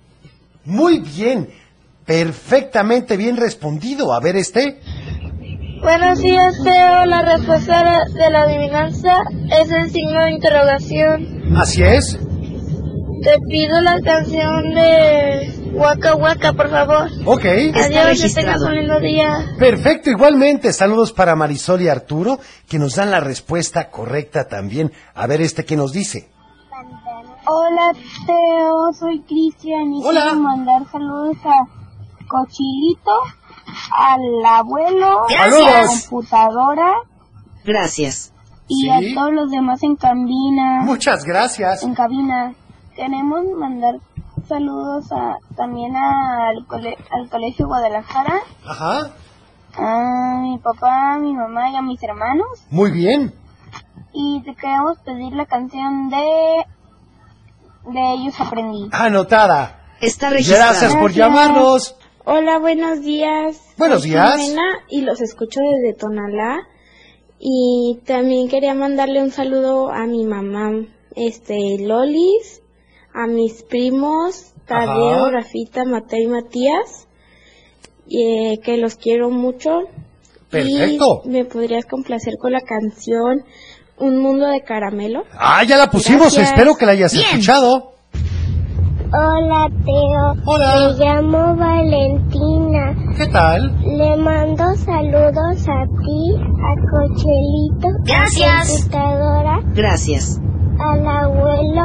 [0.65, 1.49] Muy bien.
[2.05, 4.13] Perfectamente bien respondido.
[4.13, 4.79] A ver este.
[5.81, 7.05] Buenos días, Teo.
[7.05, 9.23] La respuesta de la adivinanza
[9.61, 11.57] es el signo de interrogación.
[11.57, 12.19] Así es.
[13.23, 17.09] Te pido la canción de Waka Waka, por favor.
[17.25, 17.45] Ok.
[17.75, 19.45] Adiós, que tengas un lindo día.
[19.57, 20.71] Perfecto, igualmente.
[20.73, 24.91] Saludos para Marisol y Arturo, que nos dan la respuesta correcta también.
[25.15, 26.29] A ver este que nos dice.
[27.45, 27.91] Hola,
[28.25, 28.93] Teo.
[28.97, 30.21] Soy Cristian y Hola.
[30.21, 33.11] quiero mandar saludos a Cochilito,
[33.91, 36.93] al abuelo, a la computadora
[37.65, 38.33] Gracias.
[38.67, 38.89] y Sí.
[38.89, 40.81] a todos los demás en cabina.
[40.83, 41.83] Muchas gracias.
[41.83, 42.53] En cabina.
[43.03, 43.95] Queremos mandar
[44.45, 49.11] saludos a, también al, cole- al Colegio Guadalajara, Ajá.
[49.75, 52.47] a mi papá, a mi mamá y a mis hermanos.
[52.69, 53.33] Muy bien.
[54.11, 56.65] Y te queremos pedir la canción de...
[57.93, 58.89] De ellos aprendí.
[58.91, 59.79] Anotada.
[60.01, 61.95] Está Gracias por llamarnos.
[62.25, 63.61] Hola, buenos días.
[63.77, 64.35] Buenos Soy días.
[64.41, 66.57] Jimena y los escucho desde Tonalá.
[67.39, 70.71] Y también quería mandarle un saludo a mi mamá,
[71.15, 72.61] este, Lolis,
[73.13, 75.31] a mis primos, Tadeo, Ajá.
[75.31, 77.07] Rafita, Mateo y Matías,
[78.07, 78.21] y,
[78.53, 79.81] eh, que los quiero mucho.
[80.49, 81.21] Perfecto.
[81.25, 83.43] Y me podrías complacer con la canción
[83.97, 85.23] Un Mundo de Caramelo.
[85.37, 86.33] Ah, ya la pusimos.
[86.33, 86.49] Gracias.
[86.51, 87.25] Espero que la hayas Bien.
[87.25, 87.93] escuchado.
[89.11, 90.43] Hola, Teo.
[90.45, 90.93] Hola.
[90.97, 92.95] Me llamo Valentina.
[93.17, 93.75] ¿Qué tal?
[93.83, 98.69] Le mando saludos a ti, a Cochelito, Gracias.
[98.69, 100.39] a computadora, Gracias.
[100.79, 101.78] al abuelo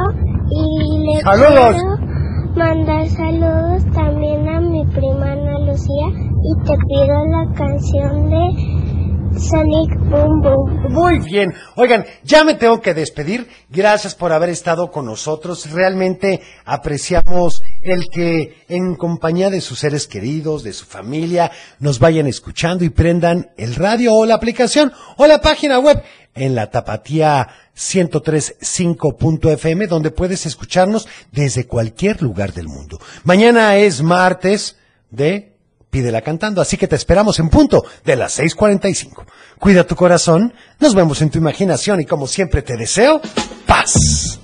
[1.25, 1.77] Saludos.
[1.77, 6.09] quiero mandar saludos también a mi prima Ana Lucía
[6.43, 10.93] y te pido la canción de Sonic Boom Boom.
[10.93, 11.55] Muy bien.
[11.77, 13.49] Oigan, ya me tengo que despedir.
[13.71, 15.73] Gracias por haber estado con nosotros.
[15.73, 21.51] Realmente apreciamos el que en compañía de sus seres queridos, de su familia,
[21.81, 26.03] nos vayan escuchando y prendan el radio o la aplicación o la página web
[26.35, 33.01] en la tapatía 1035.fm donde puedes escucharnos desde cualquier lugar del mundo.
[33.25, 34.77] Mañana es martes
[35.11, 35.53] de
[35.91, 39.25] Pídela cantando, así que te esperamos en punto de las 6:45.
[39.61, 43.21] Cuida tu corazón, nos vemos en tu imaginación y como siempre te deseo
[43.65, 44.41] paz.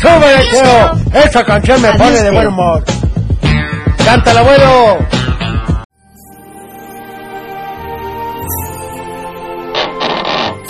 [0.00, 0.92] ¡Súbele, Teo!
[1.24, 2.84] Esa canción me pone de buen humor.
[4.04, 4.98] ¡Cántala, abuelo!